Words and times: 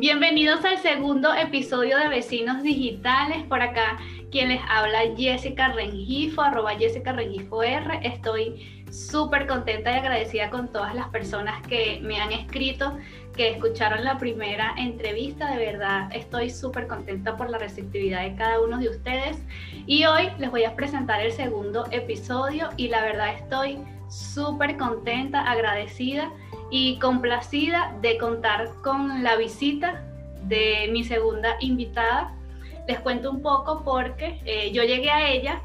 Bienvenidos 0.00 0.64
al 0.64 0.78
segundo 0.78 1.34
episodio 1.34 1.98
de 1.98 2.08
Vecinos 2.08 2.62
Digitales. 2.62 3.44
Por 3.44 3.60
acá, 3.60 3.98
quien 4.30 4.48
les 4.48 4.62
habla, 4.66 5.00
Jessica 5.14 5.74
Rengifo, 5.74 6.40
arroba 6.40 6.70
Jessica 6.70 7.12
Rengifo 7.12 7.62
R. 7.62 8.00
Estoy 8.02 8.82
súper 8.90 9.46
contenta 9.46 9.92
y 9.92 9.96
agradecida 9.96 10.48
con 10.48 10.72
todas 10.72 10.94
las 10.94 11.10
personas 11.10 11.60
que 11.66 12.00
me 12.02 12.18
han 12.18 12.32
escrito, 12.32 12.96
que 13.36 13.50
escucharon 13.50 14.02
la 14.02 14.16
primera 14.16 14.72
entrevista. 14.78 15.50
De 15.50 15.58
verdad, 15.58 16.08
estoy 16.14 16.48
súper 16.48 16.86
contenta 16.86 17.36
por 17.36 17.50
la 17.50 17.58
receptividad 17.58 18.22
de 18.22 18.36
cada 18.36 18.58
uno 18.62 18.78
de 18.78 18.88
ustedes. 18.88 19.36
Y 19.86 20.06
hoy 20.06 20.30
les 20.38 20.50
voy 20.50 20.64
a 20.64 20.74
presentar 20.76 21.20
el 21.20 21.32
segundo 21.32 21.84
episodio 21.90 22.70
y 22.78 22.88
la 22.88 23.02
verdad 23.02 23.34
estoy 23.34 23.78
súper 24.08 24.78
contenta, 24.78 25.42
agradecida 25.42 26.32
y 26.70 26.98
complacida 26.98 27.96
de 28.00 28.16
contar 28.18 28.70
con 28.82 29.22
la 29.22 29.36
visita 29.36 30.02
de 30.44 30.88
mi 30.92 31.04
segunda 31.04 31.56
invitada. 31.60 32.34
Les 32.86 32.98
cuento 33.00 33.30
un 33.30 33.42
poco 33.42 33.82
porque 33.84 34.40
eh, 34.44 34.70
yo 34.72 34.82
llegué 34.82 35.10
a 35.10 35.28
ella 35.28 35.62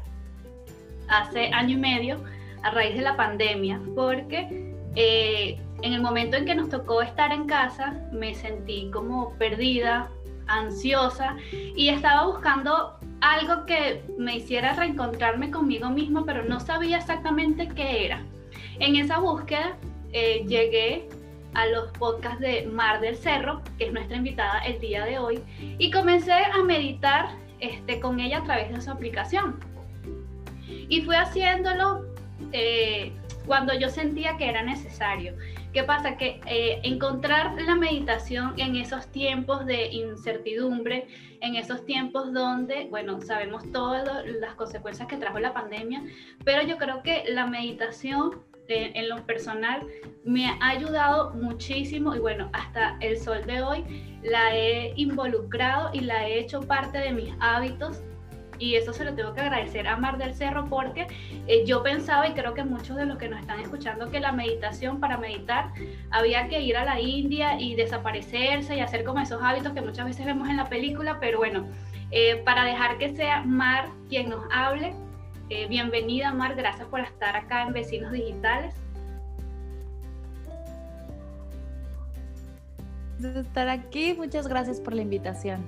hace 1.08 1.52
año 1.52 1.76
y 1.76 1.80
medio 1.80 2.20
a 2.62 2.70
raíz 2.70 2.96
de 2.96 3.02
la 3.02 3.16
pandemia, 3.16 3.80
porque 3.94 4.74
eh, 4.96 5.58
en 5.82 5.92
el 5.92 6.02
momento 6.02 6.36
en 6.36 6.44
que 6.46 6.54
nos 6.54 6.68
tocó 6.68 7.02
estar 7.02 7.32
en 7.32 7.46
casa 7.46 7.94
me 8.12 8.34
sentí 8.34 8.90
como 8.92 9.34
perdida, 9.34 10.10
ansiosa 10.48 11.36
y 11.52 11.88
estaba 11.88 12.26
buscando 12.26 12.98
algo 13.20 13.66
que 13.66 14.04
me 14.18 14.36
hiciera 14.36 14.74
reencontrarme 14.74 15.50
conmigo 15.50 15.90
misma, 15.90 16.24
pero 16.24 16.44
no 16.44 16.60
sabía 16.60 16.98
exactamente 16.98 17.68
qué 17.68 18.06
era. 18.06 18.22
En 18.78 18.96
esa 18.96 19.18
búsqueda 19.18 19.76
eh, 20.16 20.46
llegué 20.46 21.06
a 21.52 21.66
los 21.66 21.90
podcasts 21.92 22.40
de 22.40 22.66
Mar 22.66 23.02
del 23.02 23.16
Cerro, 23.16 23.60
que 23.76 23.86
es 23.86 23.92
nuestra 23.92 24.16
invitada 24.16 24.60
el 24.60 24.80
día 24.80 25.04
de 25.04 25.18
hoy, 25.18 25.42
y 25.78 25.90
comencé 25.90 26.32
a 26.32 26.62
meditar 26.64 27.28
este, 27.60 28.00
con 28.00 28.18
ella 28.18 28.38
a 28.38 28.44
través 28.44 28.72
de 28.72 28.80
su 28.80 28.90
aplicación. 28.90 29.60
Y 30.88 31.02
fui 31.02 31.14
haciéndolo 31.16 32.06
eh, 32.52 33.12
cuando 33.44 33.74
yo 33.78 33.90
sentía 33.90 34.38
que 34.38 34.48
era 34.48 34.62
necesario. 34.62 35.34
¿Qué 35.74 35.84
pasa? 35.84 36.16
Que 36.16 36.40
eh, 36.46 36.80
encontrar 36.82 37.60
la 37.60 37.74
meditación 37.74 38.54
en 38.56 38.76
esos 38.76 39.06
tiempos 39.08 39.66
de 39.66 39.88
incertidumbre, 39.88 41.08
en 41.42 41.56
esos 41.56 41.84
tiempos 41.84 42.32
donde, 42.32 42.86
bueno, 42.86 43.20
sabemos 43.20 43.70
todas 43.70 44.24
las 44.40 44.54
consecuencias 44.54 45.08
que 45.08 45.18
trajo 45.18 45.40
la 45.40 45.52
pandemia, 45.52 46.02
pero 46.42 46.62
yo 46.62 46.78
creo 46.78 47.02
que 47.02 47.24
la 47.28 47.46
meditación 47.46 48.40
en 48.68 49.08
lo 49.08 49.24
personal 49.24 49.86
me 50.24 50.46
ha 50.46 50.58
ayudado 50.60 51.32
muchísimo 51.34 52.14
y 52.14 52.18
bueno, 52.18 52.50
hasta 52.52 52.96
el 53.00 53.18
sol 53.18 53.44
de 53.46 53.62
hoy 53.62 53.84
la 54.22 54.56
he 54.56 54.92
involucrado 54.96 55.90
y 55.92 56.00
la 56.00 56.28
he 56.28 56.38
hecho 56.38 56.60
parte 56.60 56.98
de 56.98 57.12
mis 57.12 57.32
hábitos 57.40 58.02
y 58.58 58.74
eso 58.74 58.92
se 58.92 59.04
lo 59.04 59.14
tengo 59.14 59.34
que 59.34 59.40
agradecer 59.40 59.86
a 59.86 59.96
Mar 59.96 60.18
del 60.18 60.34
Cerro 60.34 60.64
porque 60.66 61.06
eh, 61.46 61.64
yo 61.66 61.82
pensaba 61.82 62.26
y 62.26 62.32
creo 62.32 62.54
que 62.54 62.64
muchos 62.64 62.96
de 62.96 63.06
los 63.06 63.18
que 63.18 63.28
nos 63.28 63.40
están 63.40 63.60
escuchando 63.60 64.10
que 64.10 64.20
la 64.20 64.32
meditación 64.32 65.00
para 65.00 65.18
meditar 65.18 65.72
había 66.10 66.48
que 66.48 66.60
ir 66.60 66.76
a 66.76 66.84
la 66.84 67.00
India 67.00 67.60
y 67.60 67.74
desaparecerse 67.74 68.76
y 68.76 68.80
hacer 68.80 69.04
como 69.04 69.20
esos 69.20 69.42
hábitos 69.42 69.72
que 69.72 69.82
muchas 69.82 70.06
veces 70.06 70.24
vemos 70.24 70.48
en 70.48 70.56
la 70.56 70.68
película, 70.68 71.18
pero 71.20 71.38
bueno, 71.38 71.66
eh, 72.10 72.36
para 72.44 72.64
dejar 72.64 72.98
que 72.98 73.14
sea 73.14 73.42
Mar 73.42 73.88
quien 74.08 74.30
nos 74.30 74.44
hable, 74.50 74.94
eh, 75.48 75.66
bienvenida, 75.68 76.32
Mar, 76.32 76.54
gracias 76.54 76.88
por 76.88 77.00
estar 77.00 77.36
acá 77.36 77.62
en 77.62 77.72
Vecinos 77.72 78.12
Digitales. 78.12 78.74
De 83.18 83.40
estar 83.40 83.68
aquí, 83.68 84.14
muchas 84.14 84.46
gracias 84.46 84.80
por 84.80 84.94
la 84.94 85.02
invitación. 85.02 85.64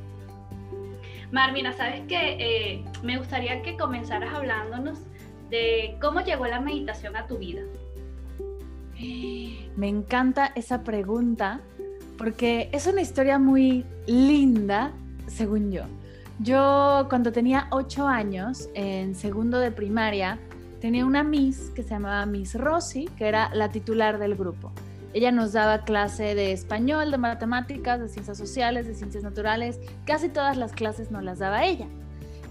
Mar, 1.30 1.52
mira, 1.52 1.72
sabes 1.72 2.02
que 2.06 2.16
eh, 2.16 2.84
me 3.02 3.18
gustaría 3.18 3.62
que 3.62 3.76
comenzaras 3.76 4.34
hablándonos 4.34 4.98
de 5.50 5.96
cómo 6.00 6.20
llegó 6.20 6.46
la 6.46 6.60
meditación 6.60 7.16
a 7.16 7.26
tu 7.26 7.38
vida. 7.38 7.62
Me 9.76 9.88
encanta 9.88 10.52
esa 10.56 10.82
pregunta 10.82 11.60
porque 12.16 12.68
es 12.72 12.86
una 12.86 13.00
historia 13.00 13.38
muy 13.38 13.84
linda, 14.06 14.92
según 15.26 15.70
yo. 15.70 15.84
Yo 16.40 17.06
cuando 17.08 17.32
tenía 17.32 17.66
ocho 17.70 18.06
años, 18.06 18.68
en 18.74 19.16
segundo 19.16 19.58
de 19.58 19.72
primaria, 19.72 20.38
tenía 20.80 21.04
una 21.04 21.24
Miss 21.24 21.70
que 21.74 21.82
se 21.82 21.90
llamaba 21.90 22.24
Miss 22.26 22.54
Rossi, 22.54 23.06
que 23.16 23.26
era 23.26 23.52
la 23.54 23.70
titular 23.70 24.18
del 24.18 24.36
grupo. 24.36 24.72
Ella 25.14 25.32
nos 25.32 25.52
daba 25.52 25.84
clase 25.84 26.36
de 26.36 26.52
español, 26.52 27.10
de 27.10 27.18
matemáticas, 27.18 27.98
de 27.98 28.08
ciencias 28.08 28.38
sociales, 28.38 28.86
de 28.86 28.94
ciencias 28.94 29.24
naturales. 29.24 29.80
Casi 30.04 30.28
todas 30.28 30.56
las 30.56 30.72
clases 30.72 31.10
nos 31.10 31.24
las 31.24 31.40
daba 31.40 31.64
ella. 31.64 31.86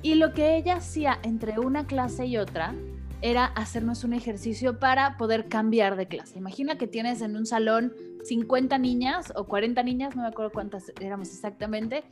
Y 0.01 0.15
lo 0.15 0.33
que 0.33 0.57
ella 0.57 0.77
hacía 0.77 1.19
entre 1.23 1.57
una 1.59 1.87
clase 1.87 2.25
y 2.25 2.37
otra 2.37 2.73
era 3.21 3.45
hacernos 3.45 4.03
un 4.03 4.13
ejercicio 4.13 4.79
para 4.79 5.17
poder 5.17 5.47
cambiar 5.47 5.95
de 5.95 6.07
clase. 6.07 6.37
Imagina 6.37 6.77
que 6.77 6.87
tienes 6.87 7.21
en 7.21 7.35
un 7.35 7.45
salón 7.45 7.93
50 8.25 8.77
niñas 8.79 9.31
o 9.35 9.45
40 9.45 9.81
niñas, 9.83 10.15
no 10.15 10.23
me 10.23 10.27
acuerdo 10.27 10.51
cuántas 10.51 10.91
éramos 10.99 11.29
exactamente, 11.29 12.03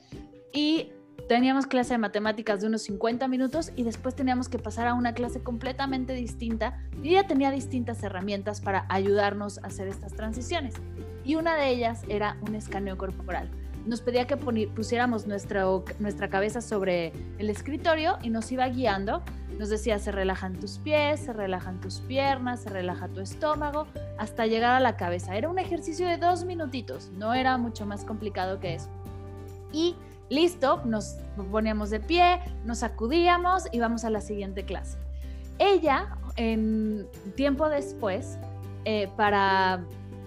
y 0.53 0.91
teníamos 1.27 1.65
clase 1.65 1.93
de 1.93 1.97
matemáticas 1.97 2.61
de 2.61 2.67
unos 2.67 2.83
50 2.83 3.27
minutos 3.27 3.71
y 3.75 3.83
después 3.83 4.15
teníamos 4.15 4.49
que 4.49 4.59
pasar 4.59 4.87
a 4.87 4.93
una 4.93 5.13
clase 5.13 5.41
completamente 5.41 6.13
distinta 6.13 6.79
y 7.01 7.09
ella 7.09 7.27
tenía 7.27 7.51
distintas 7.51 8.03
herramientas 8.03 8.61
para 8.61 8.85
ayudarnos 8.89 9.57
a 9.59 9.67
hacer 9.67 9.87
estas 9.87 10.13
transiciones. 10.13 10.75
Y 11.23 11.35
una 11.35 11.55
de 11.55 11.69
ellas 11.69 12.03
era 12.07 12.37
un 12.41 12.55
escaneo 12.55 12.97
corporal. 12.97 13.49
Nos 13.85 14.01
pedía 14.01 14.25
que 14.25 14.37
pusiéramos 14.37 15.27
nuestra, 15.27 15.65
nuestra 15.99 16.29
cabeza 16.29 16.61
sobre 16.61 17.13
el 17.37 17.49
escritorio 17.49 18.17
y 18.23 18.29
nos 18.31 18.51
iba 18.51 18.67
guiando. 18.67 19.23
Nos 19.59 19.69
decía, 19.69 19.99
se 19.99 20.11
relajan 20.11 20.59
tus 20.59 20.79
pies, 20.79 21.19
se 21.19 21.33
relajan 21.33 21.79
tus 21.81 21.99
piernas, 21.99 22.63
se 22.63 22.69
relaja 22.69 23.07
tu 23.07 23.21
estómago, 23.21 23.87
hasta 24.17 24.47
llegar 24.47 24.75
a 24.75 24.79
la 24.79 24.97
cabeza. 24.97 25.35
Era 25.35 25.49
un 25.49 25.59
ejercicio 25.59 26.07
de 26.07 26.17
dos 26.17 26.45
minutitos, 26.45 27.11
no 27.11 27.33
era 27.33 27.57
mucho 27.57 27.85
más 27.85 28.05
complicado 28.05 28.59
que 28.59 28.73
eso. 28.73 28.89
Y 29.71 29.95
Listo, 30.29 30.81
nos 30.85 31.17
poníamos 31.51 31.89
de 31.89 31.99
pie, 31.99 32.39
nos 32.63 32.79
sacudíamos 32.79 33.67
y 33.71 33.79
vamos 33.79 34.05
a 34.05 34.09
la 34.09 34.21
siguiente 34.21 34.65
clase. 34.65 34.97
Ella, 35.59 36.17
en 36.35 37.07
tiempo 37.35 37.69
después, 37.69 38.37
eh, 38.85 39.09
para 39.15 39.85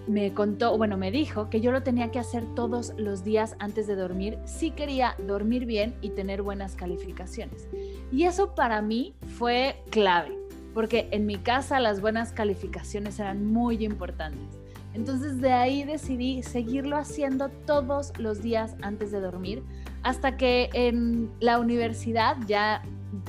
me 0.09 0.33
contó, 0.33 0.75
bueno, 0.75 0.97
me 0.97 1.11
dijo 1.11 1.51
que 1.51 1.61
yo 1.61 1.71
lo 1.71 1.83
tenía 1.83 2.09
que 2.09 2.17
hacer 2.17 2.43
todos 2.55 2.93
los 2.97 3.23
días 3.23 3.55
antes 3.59 3.85
de 3.85 3.95
dormir 3.95 4.39
si 4.45 4.71
quería 4.71 5.15
dormir 5.27 5.65
bien 5.67 5.93
y 6.01 6.09
tener 6.09 6.41
buenas 6.41 6.75
calificaciones. 6.75 7.67
Y 8.11 8.23
eso 8.23 8.55
para 8.55 8.81
mí 8.81 9.13
fue 9.37 9.75
clave, 9.91 10.35
porque 10.73 11.07
en 11.11 11.27
mi 11.27 11.37
casa 11.37 11.79
las 11.79 12.01
buenas 12.01 12.31
calificaciones 12.31 13.19
eran 13.19 13.45
muy 13.45 13.85
importantes. 13.85 14.59
Entonces 14.95 15.39
de 15.41 15.53
ahí 15.53 15.83
decidí 15.83 16.41
seguirlo 16.41 16.97
haciendo 16.97 17.49
todos 17.67 18.11
los 18.17 18.41
días 18.41 18.75
antes 18.81 19.11
de 19.11 19.21
dormir, 19.21 19.63
hasta 20.03 20.37
que 20.37 20.69
en 20.73 21.31
la 21.39 21.59
universidad, 21.59 22.37
ya 22.47 22.81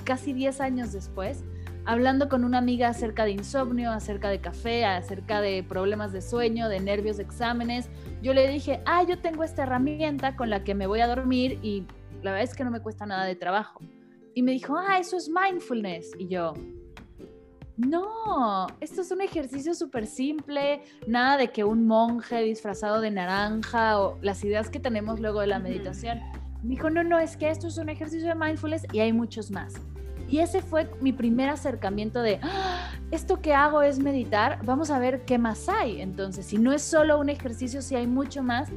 casi 0.05 0.33
10 0.33 0.61
años 0.61 0.93
después, 0.93 1.45
hablando 1.85 2.29
con 2.29 2.45
una 2.45 2.59
amiga 2.59 2.89
acerca 2.89 3.25
de 3.25 3.33
insomnio, 3.33 3.91
acerca 3.91 4.29
de 4.29 4.41
café, 4.41 4.85
acerca 4.85 5.41
de 5.41 5.63
problemas 5.63 6.13
de 6.13 6.23
sueño, 6.23 6.69
de 6.69 6.81
nervios, 6.81 7.17
de 7.17 7.25
exámenes, 7.25 7.89
yo 8.23 8.35
le 8.35 8.49
dije, 8.49 8.81
ah, 8.87 9.03
yo 9.03 9.19
tengo 9.19 9.45
esta 9.45 9.63
herramienta 9.63 10.37
con 10.37 10.51
la 10.51 10.63
que 10.63 10.75
me 10.75 10.87
voy 10.87 11.01
a 11.01 11.07
dormir 11.07 11.59
y 11.63 11.87
la 12.23 12.33
verdad 12.33 12.45
es 12.45 12.55
que 12.55 12.65
no 12.65 12.71
me 12.71 12.81
cuesta 12.81 13.07
nada 13.07 13.25
de 13.25 13.35
trabajo. 13.35 13.81
Y 14.35 14.43
me 14.43 14.53
dijo, 14.53 14.77
ah, 14.77 14.99
eso 14.99 15.17
es 15.17 15.29
mindfulness. 15.29 16.13
Y 16.19 16.29
yo, 16.29 16.55
no, 17.77 18.67
esto 18.81 19.01
es 19.01 19.11
un 19.11 19.23
ejercicio 19.23 19.75
súper 19.75 20.07
simple, 20.07 20.83
nada 21.07 21.37
de 21.39 21.49
que 21.49 21.65
un 21.65 21.87
monje 21.87 22.43
disfrazado 22.43 23.01
de 23.01 23.11
naranja 23.11 24.01
o 24.01 24.19
las 24.21 24.45
ideas 24.45 24.69
que 24.69 24.81
tenemos 24.81 25.19
luego 25.19 25.41
de 25.41 25.47
la 25.47 25.59
meditación. 25.59 26.21
Me 26.63 26.71
dijo, 26.71 26.91
no, 26.91 27.03
no, 27.03 27.19
es 27.19 27.37
que 27.37 27.51
esto 27.51 27.69
es 27.69 27.79
un 27.79 27.89
ejercicio 27.89 28.29
de 28.29 28.35
mindfulness 28.35 28.87
y 28.93 29.01
hay 29.01 29.13
muchos 29.13 29.51
más. 29.51 29.75
Y 30.29 30.39
ese 30.39 30.63
fue 30.63 30.89
mi 31.01 31.13
primer 31.13 31.49
acercamiento 31.49 32.23
de, 32.23 32.39
¡Ah! 32.43 32.93
esto 33.11 33.41
que 33.41 33.53
hago 33.53 33.83
es 33.83 33.99
meditar, 33.99 34.65
vamos 34.65 34.91
a 34.91 34.99
ver 34.99 35.25
qué 35.25 35.39
más 35.39 35.69
hay. 35.69 36.01
Entonces, 36.01 36.47
si 36.47 36.59
no 36.59 36.73
es 36.73 36.83
solo 36.83 37.19
un 37.19 37.29
ejercicio, 37.29 37.83
si 37.83 37.97
hay 37.97 38.07
mucho 38.07 38.43
más, 38.43 38.69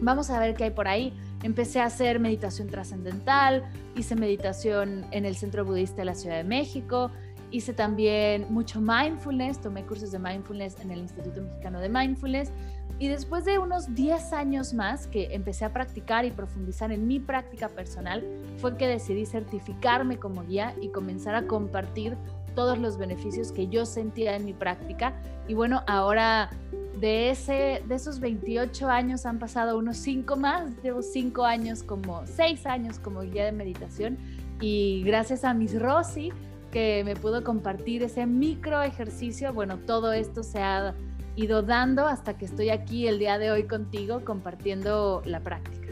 vamos 0.00 0.30
a 0.30 0.40
ver 0.40 0.54
qué 0.54 0.64
hay 0.64 0.70
por 0.70 0.88
ahí. 0.88 1.12
Empecé 1.42 1.80
a 1.80 1.86
hacer 1.86 2.18
meditación 2.18 2.68
trascendental, 2.68 3.64
hice 3.96 4.16
meditación 4.16 5.06
en 5.12 5.24
el 5.24 5.36
Centro 5.36 5.64
Budista 5.64 5.98
de 5.98 6.06
la 6.06 6.14
Ciudad 6.14 6.36
de 6.36 6.44
México, 6.44 7.10
hice 7.50 7.72
también 7.72 8.46
mucho 8.50 8.80
mindfulness, 8.80 9.60
tomé 9.60 9.84
cursos 9.84 10.10
de 10.10 10.18
mindfulness 10.18 10.78
en 10.80 10.90
el 10.90 11.00
Instituto 11.00 11.42
Mexicano 11.42 11.80
de 11.80 11.88
Mindfulness 11.88 12.52
y 12.98 13.08
después 13.08 13.44
de 13.44 13.58
unos 13.58 13.94
10 13.94 14.32
años 14.32 14.74
más 14.74 15.06
que 15.06 15.34
empecé 15.34 15.64
a 15.64 15.72
practicar 15.72 16.24
y 16.24 16.30
profundizar 16.30 16.92
en 16.92 17.06
mi 17.06 17.20
práctica 17.20 17.68
personal, 17.68 18.24
fue 18.58 18.76
que 18.76 18.86
decidí 18.86 19.26
certificarme 19.26 20.18
como 20.18 20.44
guía 20.44 20.74
y 20.80 20.88
comenzar 20.88 21.34
a 21.34 21.46
compartir 21.46 22.16
todos 22.54 22.78
los 22.78 22.98
beneficios 22.98 23.52
que 23.52 23.68
yo 23.68 23.86
sentía 23.86 24.36
en 24.36 24.44
mi 24.44 24.52
práctica. 24.52 25.14
Y 25.48 25.54
bueno, 25.54 25.82
ahora 25.86 26.50
de, 26.98 27.30
ese, 27.30 27.82
de 27.86 27.94
esos 27.94 28.20
28 28.20 28.88
años 28.88 29.24
han 29.26 29.38
pasado 29.38 29.78
unos 29.78 29.96
5 29.98 30.36
más, 30.36 30.70
llevo 30.82 31.02
5 31.02 31.44
años 31.44 31.82
como, 31.82 32.26
6 32.26 32.66
años 32.66 32.98
como 32.98 33.22
guía 33.22 33.46
de 33.46 33.52
meditación 33.52 34.18
y 34.60 35.02
gracias 35.04 35.44
a 35.44 35.54
Miss 35.54 35.80
Rosy 35.80 36.32
que 36.70 37.02
me 37.04 37.16
pudo 37.16 37.42
compartir 37.42 38.02
ese 38.02 38.26
micro 38.26 38.82
ejercicio, 38.82 39.52
bueno, 39.52 39.78
todo 39.78 40.12
esto 40.12 40.42
se 40.42 40.60
ha 40.60 40.94
ido 41.40 41.62
dando 41.62 42.06
hasta 42.06 42.36
que 42.36 42.44
estoy 42.44 42.70
aquí 42.70 43.06
el 43.06 43.18
día 43.18 43.38
de 43.38 43.50
hoy 43.50 43.66
contigo 43.66 44.24
compartiendo 44.24 45.22
la 45.24 45.40
práctica. 45.40 45.88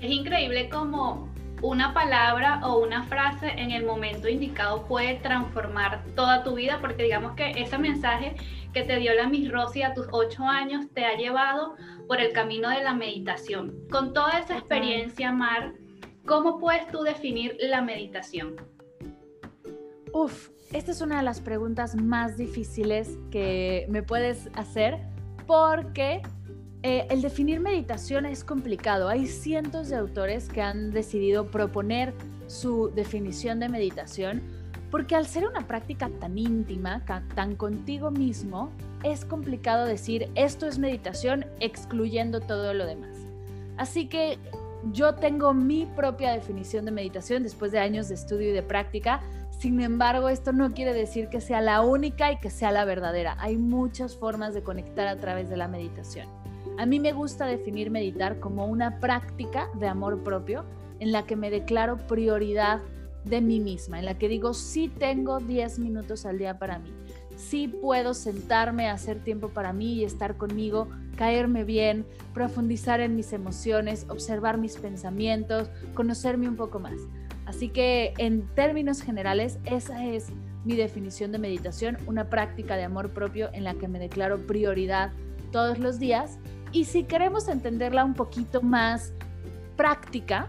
Es 0.00 0.10
increíble 0.10 0.68
cómo 0.68 1.28
una 1.62 1.94
palabra 1.94 2.60
o 2.64 2.78
una 2.78 3.04
frase 3.04 3.48
en 3.56 3.70
el 3.70 3.86
momento 3.86 4.28
indicado 4.28 4.86
puede 4.86 5.14
transformar 5.14 6.04
toda 6.14 6.42
tu 6.44 6.54
vida, 6.54 6.78
porque 6.80 7.04
digamos 7.04 7.32
que 7.32 7.52
ese 7.52 7.78
mensaje 7.78 8.36
que 8.74 8.82
te 8.82 8.98
dio 8.98 9.14
la 9.14 9.26
Miss 9.26 9.50
Rosy 9.50 9.82
a 9.82 9.94
tus 9.94 10.06
ocho 10.12 10.44
años 10.44 10.86
te 10.92 11.06
ha 11.06 11.16
llevado 11.16 11.76
por 12.06 12.20
el 12.20 12.32
camino 12.32 12.68
de 12.68 12.82
la 12.82 12.92
meditación. 12.92 13.74
Con 13.90 14.12
toda 14.12 14.38
esa 14.38 14.58
experiencia, 14.58 15.32
Mar, 15.32 15.72
¿cómo 16.26 16.58
puedes 16.58 16.86
tú 16.88 17.02
definir 17.02 17.56
la 17.58 17.80
meditación? 17.80 18.56
Uf, 20.12 20.50
esta 20.72 20.90
es 20.90 21.00
una 21.00 21.18
de 21.18 21.22
las 21.22 21.40
preguntas 21.40 21.94
más 21.94 22.36
difíciles 22.36 23.18
que 23.30 23.86
me 23.88 24.02
puedes 24.02 24.48
hacer 24.54 24.98
porque 25.46 26.22
eh, 26.82 27.06
el 27.10 27.22
definir 27.22 27.60
meditación 27.60 28.26
es 28.26 28.44
complicado. 28.44 29.08
Hay 29.08 29.26
cientos 29.26 29.88
de 29.88 29.96
autores 29.96 30.48
que 30.48 30.62
han 30.62 30.90
decidido 30.90 31.50
proponer 31.50 32.14
su 32.46 32.92
definición 32.94 33.60
de 33.60 33.68
meditación 33.68 34.42
porque 34.90 35.14
al 35.14 35.26
ser 35.26 35.46
una 35.46 35.66
práctica 35.66 36.08
tan 36.20 36.38
íntima, 36.38 37.04
tan 37.34 37.56
contigo 37.56 38.10
mismo, 38.10 38.70
es 39.02 39.24
complicado 39.24 39.84
decir 39.84 40.30
esto 40.36 40.66
es 40.66 40.78
meditación 40.78 41.44
excluyendo 41.60 42.40
todo 42.40 42.72
lo 42.72 42.86
demás. 42.86 43.16
Así 43.76 44.06
que 44.06 44.38
yo 44.92 45.14
tengo 45.14 45.52
mi 45.54 45.86
propia 45.86 46.32
definición 46.32 46.84
de 46.84 46.92
meditación 46.92 47.42
después 47.42 47.72
de 47.72 47.78
años 47.78 48.08
de 48.08 48.14
estudio 48.14 48.50
y 48.50 48.52
de 48.52 48.62
práctica. 48.62 49.20
Sin 49.58 49.80
embargo, 49.80 50.28
esto 50.28 50.52
no 50.52 50.74
quiere 50.74 50.92
decir 50.92 51.28
que 51.28 51.40
sea 51.40 51.60
la 51.60 51.80
única 51.80 52.30
y 52.30 52.38
que 52.38 52.50
sea 52.50 52.72
la 52.72 52.84
verdadera. 52.84 53.36
Hay 53.38 53.56
muchas 53.56 54.14
formas 54.14 54.52
de 54.52 54.62
conectar 54.62 55.08
a 55.08 55.16
través 55.16 55.48
de 55.48 55.56
la 55.56 55.66
meditación. 55.66 56.28
A 56.78 56.84
mí 56.84 57.00
me 57.00 57.12
gusta 57.12 57.46
definir 57.46 57.90
meditar 57.90 58.38
como 58.38 58.66
una 58.66 59.00
práctica 59.00 59.70
de 59.74 59.88
amor 59.88 60.22
propio 60.22 60.64
en 61.00 61.10
la 61.10 61.24
que 61.24 61.36
me 61.36 61.50
declaro 61.50 61.96
prioridad 62.06 62.82
de 63.24 63.40
mí 63.40 63.58
misma, 63.58 63.98
en 63.98 64.04
la 64.04 64.18
que 64.18 64.28
digo, 64.28 64.54
sí 64.54 64.88
tengo 64.88 65.40
10 65.40 65.78
minutos 65.78 66.26
al 66.26 66.38
día 66.38 66.58
para 66.58 66.78
mí, 66.78 66.92
sí 67.36 67.66
puedo 67.66 68.14
sentarme 68.14 68.88
hacer 68.88 69.18
tiempo 69.18 69.48
para 69.48 69.72
mí 69.72 69.94
y 69.94 70.04
estar 70.04 70.36
conmigo, 70.36 70.88
caerme 71.16 71.64
bien, 71.64 72.06
profundizar 72.34 73.00
en 73.00 73.16
mis 73.16 73.32
emociones, 73.32 74.06
observar 74.08 74.58
mis 74.58 74.76
pensamientos, 74.76 75.70
conocerme 75.94 76.48
un 76.48 76.56
poco 76.56 76.78
más. 76.78 77.00
Así 77.46 77.68
que 77.68 78.12
en 78.18 78.46
términos 78.54 79.00
generales, 79.00 79.58
esa 79.64 80.04
es 80.04 80.28
mi 80.64 80.74
definición 80.74 81.32
de 81.32 81.38
meditación, 81.38 81.96
una 82.06 82.28
práctica 82.28 82.76
de 82.76 82.84
amor 82.84 83.10
propio 83.10 83.48
en 83.52 83.64
la 83.64 83.74
que 83.74 83.88
me 83.88 83.98
declaro 83.98 84.46
prioridad 84.46 85.12
todos 85.52 85.78
los 85.78 85.98
días. 85.98 86.38
Y 86.72 86.84
si 86.84 87.04
queremos 87.04 87.48
entenderla 87.48 88.04
un 88.04 88.14
poquito 88.14 88.62
más 88.62 89.12
práctica, 89.76 90.48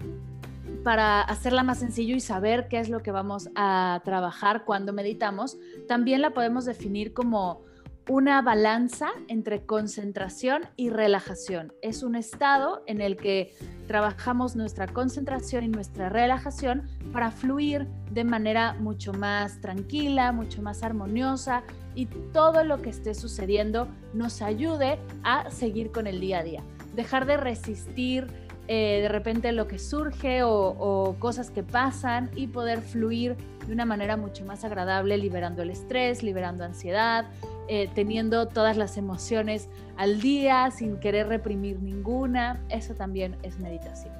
para 0.83 1.21
hacerla 1.21 1.63
más 1.63 1.79
sencillo 1.79 2.15
y 2.15 2.19
saber 2.19 2.67
qué 2.67 2.79
es 2.79 2.89
lo 2.89 3.01
que 3.01 3.11
vamos 3.11 3.49
a 3.55 4.01
trabajar 4.05 4.63
cuando 4.65 4.93
meditamos, 4.93 5.57
también 5.87 6.21
la 6.21 6.31
podemos 6.31 6.65
definir 6.65 7.13
como 7.13 7.61
una 8.07 8.41
balanza 8.41 9.09
entre 9.27 9.65
concentración 9.65 10.63
y 10.75 10.89
relajación. 10.89 11.73
Es 11.81 12.03
un 12.03 12.15
estado 12.15 12.83
en 12.87 13.01
el 13.01 13.17
que 13.17 13.53
trabajamos 13.87 14.55
nuestra 14.55 14.87
concentración 14.87 15.63
y 15.63 15.67
nuestra 15.67 16.09
relajación 16.09 16.87
para 17.11 17.31
fluir 17.31 17.87
de 18.11 18.23
manera 18.23 18.73
mucho 18.73 19.13
más 19.13 19.59
tranquila, 19.59 20.31
mucho 20.31 20.61
más 20.61 20.83
armoniosa 20.83 21.63
y 21.95 22.05
todo 22.05 22.63
lo 22.63 22.81
que 22.81 22.89
esté 22.89 23.13
sucediendo 23.13 23.87
nos 24.13 24.41
ayude 24.41 24.99
a 25.23 25.49
seguir 25.49 25.91
con 25.91 26.07
el 26.07 26.19
día 26.19 26.39
a 26.39 26.43
día. 26.43 26.63
Dejar 26.95 27.25
de 27.25 27.37
resistir 27.37 28.27
eh, 28.69 28.99
de 29.01 29.07
repente 29.07 29.51
lo 29.53 29.67
que 29.67 29.79
surge 29.79 30.43
o, 30.43 31.15
cosas 31.19 31.49
que 31.49 31.63
pasan 31.63 32.29
y 32.35 32.47
poder 32.47 32.81
fluir 32.81 33.37
de 33.65 33.73
una 33.73 33.85
manera 33.85 34.17
mucho 34.17 34.45
más 34.45 34.65
agradable, 34.65 35.17
liberando 35.17 35.61
el 35.61 35.69
estrés, 35.69 36.21
liberando 36.21 36.65
ansiedad, 36.65 37.25
eh, 37.67 37.89
teniendo 37.93 38.47
todas 38.47 38.77
las 38.77 38.97
emociones 38.97 39.69
al 39.97 40.21
día 40.21 40.71
sin 40.71 40.99
querer 40.99 41.27
reprimir 41.27 41.81
ninguna. 41.81 42.63
Eso 42.69 42.93
también 42.93 43.37
es 43.43 43.59
meditación. 43.59 44.13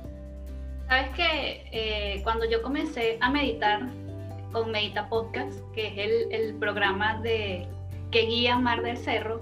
Sabes 0.88 1.10
que 1.16 1.70
eh, 1.72 2.22
cuando 2.24 2.50
yo 2.50 2.62
comencé 2.62 3.18
a 3.22 3.30
meditar, 3.30 3.90
con 4.52 4.72
Medita 4.72 5.10
Podcast, 5.10 5.60
que 5.74 5.88
es 5.88 6.28
el, 6.32 6.56
programa 6.56 7.20
de, 7.22 7.68
que 8.12 8.22
guía 8.22 8.58
Mar 8.58 8.82
del 8.82 8.98
Cerro, 8.98 9.42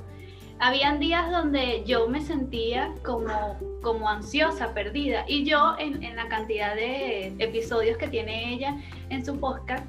habían 0.59 0.99
días 0.99 1.29
donde 1.31 1.83
yo 1.85 2.07
me 2.07 2.21
sentía 2.21 2.93
como, 3.03 3.57
como 3.81 4.09
ansiosa, 4.09 4.73
perdida. 4.73 5.25
Y 5.27 5.43
yo, 5.43 5.75
en, 5.77 6.01
en, 6.03 6.15
la 6.15 6.27
cantidad 6.27 6.75
de 6.75 7.27
episodios 7.39 7.97
que 7.97 8.07
tiene 8.07 8.53
ella 8.53 8.77
en 9.09 9.25
su 9.25 9.39
podcast, 9.39 9.85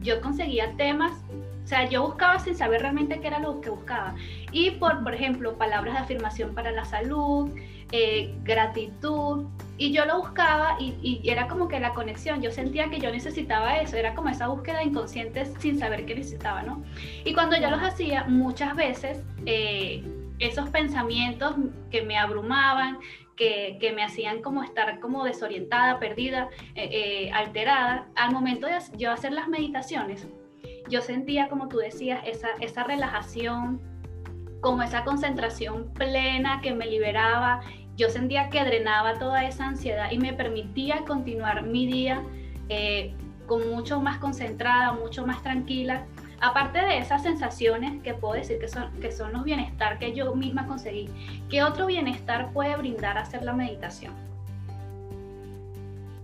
yo 0.00 0.20
conseguía 0.20 0.72
temas, 0.76 1.12
o 1.66 1.68
sea, 1.68 1.88
yo 1.88 2.00
buscaba 2.04 2.38
sin 2.38 2.54
saber 2.54 2.80
realmente 2.82 3.18
qué 3.18 3.26
era 3.26 3.40
lo 3.40 3.60
que 3.60 3.70
buscaba. 3.70 4.14
Y 4.52 4.70
por, 4.70 5.02
por 5.02 5.12
ejemplo, 5.12 5.58
palabras 5.58 5.94
de 5.94 6.00
afirmación 6.00 6.54
para 6.54 6.70
la 6.70 6.84
salud, 6.84 7.50
eh, 7.90 8.32
gratitud, 8.44 9.46
y 9.76 9.92
yo 9.92 10.04
lo 10.04 10.18
buscaba 10.18 10.76
y, 10.78 11.28
era 11.28 11.48
como 11.48 11.66
que 11.66 11.80
la 11.80 11.92
conexión, 11.92 12.40
yo 12.40 12.52
sentía 12.52 12.88
que 12.88 13.00
yo 13.00 13.10
necesitaba 13.10 13.78
eso, 13.78 13.96
era 13.96 14.14
como 14.14 14.28
esa 14.28 14.46
búsqueda 14.46 14.84
inconsciente 14.84 15.44
sin 15.58 15.76
saber 15.76 16.06
qué 16.06 16.14
necesitaba, 16.14 16.62
¿no? 16.62 16.84
Y 17.24 17.34
cuando 17.34 17.56
yo 17.56 17.68
los 17.68 17.82
hacía, 17.82 18.26
muchas 18.28 18.76
veces 18.76 19.24
eh, 19.44 20.04
esos 20.38 20.68
pensamientos 20.68 21.56
que 21.90 22.02
me 22.02 22.16
abrumaban, 22.16 23.00
que, 23.36 23.76
que, 23.80 23.92
me 23.92 24.04
hacían 24.04 24.40
como 24.40 24.62
estar 24.62 25.00
como 25.00 25.24
desorientada, 25.24 25.98
perdida, 25.98 26.48
eh, 26.76 26.90
eh, 26.92 27.30
alterada, 27.32 28.06
al 28.14 28.32
momento 28.32 28.68
de 28.68 28.78
yo 28.96 29.10
hacer 29.10 29.32
las 29.32 29.48
meditaciones, 29.48 30.28
yo 30.88 31.00
sentía, 31.00 31.48
como 31.48 31.68
tú 31.68 31.78
decías, 31.78 32.20
esa, 32.26 32.48
esa 32.60 32.84
relajación, 32.84 33.80
como 34.60 34.82
esa 34.82 35.04
concentración 35.04 35.92
plena 35.94 36.60
que 36.60 36.72
me 36.72 36.86
liberaba 36.86 37.60
yo 37.96 38.10
sentía 38.10 38.50
que 38.50 38.62
drenaba 38.62 39.14
toda 39.14 39.44
esa 39.44 39.66
ansiedad 39.66 40.10
y 40.10 40.18
me 40.18 40.34
permitía 40.34 41.04
continuar 41.06 41.62
mi 41.64 41.86
día 41.86 42.22
eh, 42.68 43.14
con 43.46 43.70
mucho 43.70 44.00
más 44.00 44.18
concentrada, 44.18 44.92
mucho 44.92 45.26
más 45.26 45.42
tranquila. 45.42 46.04
Aparte 46.40 46.78
de 46.78 46.98
esas 46.98 47.22
sensaciones 47.22 48.02
que 48.02 48.12
puedo 48.12 48.34
decir 48.34 48.58
que 48.58 48.68
son, 48.68 48.92
que 49.00 49.10
son 49.10 49.32
los 49.32 49.44
bienestar 49.44 49.98
que 49.98 50.12
yo 50.12 50.34
misma 50.34 50.66
conseguí, 50.66 51.08
¿qué 51.48 51.62
otro 51.62 51.86
bienestar 51.86 52.52
puede 52.52 52.76
brindar 52.76 53.16
hacer 53.16 53.42
la 53.42 53.54
meditación? 53.54 54.12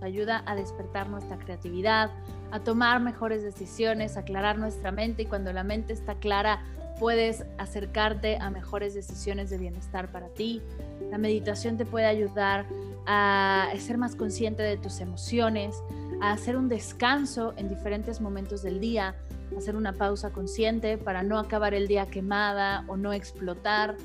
Ayuda 0.01 0.43
a 0.45 0.53
despertar 0.53 1.09
nuestra 1.09 1.37
creatividad, 1.37 2.11
a 2.53 2.59
tomar 2.59 3.01
mejores 3.01 3.41
decisiones, 3.41 4.15
aclarar 4.15 4.59
nuestra 4.59 4.91
mente 4.91 5.23
y 5.23 5.25
cuando 5.25 5.51
la 5.51 5.63
mente 5.63 5.91
está 5.91 6.13
clara 6.13 6.61
puedes 6.99 7.45
acercarte 7.57 8.37
a 8.37 8.51
mejores 8.51 8.93
decisiones 8.93 9.49
de 9.49 9.57
bienestar 9.57 10.11
para 10.11 10.27
ti. 10.27 10.61
La 11.09 11.17
meditación 11.17 11.77
te 11.77 11.85
puede 11.87 12.05
ayudar 12.05 12.67
a 13.07 13.69
ser 13.79 13.97
más 13.97 14.15
consciente 14.15 14.61
de 14.61 14.77
tus 14.77 14.99
emociones, 14.99 15.81
a 16.21 16.31
hacer 16.31 16.55
un 16.55 16.69
descanso 16.69 17.55
en 17.57 17.69
diferentes 17.69 18.21
momentos 18.21 18.61
del 18.61 18.79
día, 18.79 19.15
hacer 19.57 19.75
una 19.75 19.93
pausa 19.93 20.29
consciente 20.29 20.99
para 20.99 21.23
no 21.23 21.39
acabar 21.39 21.73
el 21.73 21.87
día 21.87 22.05
quemada 22.05 22.85
o 22.87 22.97
no 22.97 23.13
explotar, 23.13 23.97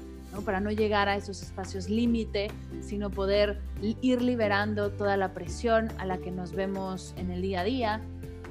para 0.46 0.60
no 0.60 0.70
llegar 0.70 1.10
a 1.10 1.16
esos 1.16 1.42
espacios 1.42 1.90
límite, 1.90 2.48
sino 2.80 3.10
poder 3.10 3.60
ir 3.82 4.22
liberando 4.22 4.90
toda 4.90 5.18
la 5.18 5.34
presión 5.34 5.88
a 5.98 6.06
la 6.06 6.16
que 6.16 6.30
nos 6.30 6.52
vemos 6.52 7.12
en 7.18 7.30
el 7.30 7.42
día 7.42 7.60
a 7.60 7.64
día 7.64 8.02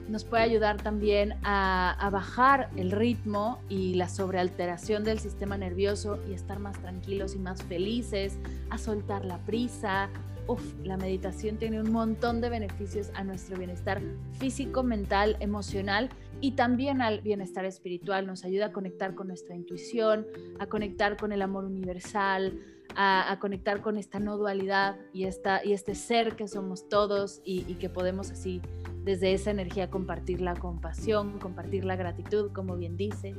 nos 0.10 0.24
puede 0.24 0.44
ayudar 0.44 0.82
también 0.82 1.36
a, 1.44 2.10
bajar 2.12 2.70
el 2.76 2.92
ritmo 2.92 3.60
y 3.70 3.96
la 3.96 4.08
sobrealteración 4.08 5.04
del 5.04 5.20
sistema 5.20 5.58
nervioso 5.58 6.20
y 6.30 6.34
estar 6.34 6.60
más 6.60 6.80
tranquilos 6.80 7.36
y 7.36 7.40
más 7.40 7.64
felices, 7.64 8.38
a 8.70 8.78
soltar 8.78 9.26
la 9.26 9.38
prisa. 9.40 10.10
Uf, 10.48 10.64
la 10.84 10.96
meditación 10.96 11.58
tiene 11.58 11.82
un 11.82 11.92
montón 11.92 12.40
de 12.40 12.50
beneficios 12.50 13.12
a 13.16 13.24
nuestro 13.24 13.58
bienestar 13.58 14.02
físico, 14.40 14.82
mental, 14.82 15.36
emocional 15.42 16.10
y 16.40 16.52
también 16.52 17.02
al 17.02 17.20
bienestar 17.20 17.66
espiritual. 17.66 18.26
Nos 18.26 18.46
ayuda 18.46 18.68
a 18.68 18.72
conectar 18.72 19.14
con 19.14 19.28
nuestra 19.28 19.56
intuición, 19.56 20.26
a 20.60 20.68
conectar 20.68 21.18
con 21.18 21.34
el 21.34 21.42
amor 21.42 21.66
universal, 21.66 22.58
a, 22.96 23.38
conectar 23.42 23.82
con 23.82 23.98
esta 23.98 24.20
no 24.20 24.38
dualidad 24.38 24.96
y, 25.14 25.26
esta, 25.26 25.64
y 25.66 25.74
este 25.74 25.96
ser 25.96 26.38
que 26.38 26.48
somos 26.48 26.88
todos 26.88 27.42
y, 27.44 27.66
y 27.68 27.76
que 27.76 27.90
podemos 27.90 28.32
así 28.32 28.62
desde 29.08 29.32
esa 29.34 29.52
energía 29.52 29.90
compartir 29.90 30.42
la 30.42 30.54
compasión, 30.54 31.40
compartir 31.40 31.86
la 31.86 31.96
gratitud, 31.96 32.52
como 32.52 32.76
bien 32.76 32.98
dices. 32.98 33.38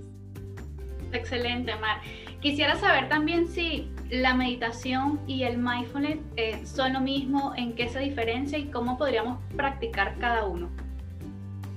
Excelente, 1.12 1.76
Mar. 1.76 2.00
Quisiera 2.40 2.74
saber 2.76 3.10
también 3.10 3.46
si 3.48 3.90
la 4.08 4.34
meditación 4.34 5.20
y 5.26 5.42
el 5.42 5.58
mindfulness 5.58 6.20
eh, 6.36 6.64
son 6.64 6.94
lo 6.94 7.00
mismo, 7.00 7.52
en 7.56 7.74
qué 7.74 7.88
se 7.90 7.98
diferencia 7.98 8.56
y 8.56 8.70
cómo 8.70 8.96
podríamos 8.96 9.38
practicar 9.56 10.18
cada 10.18 10.46
uno. 10.46 10.70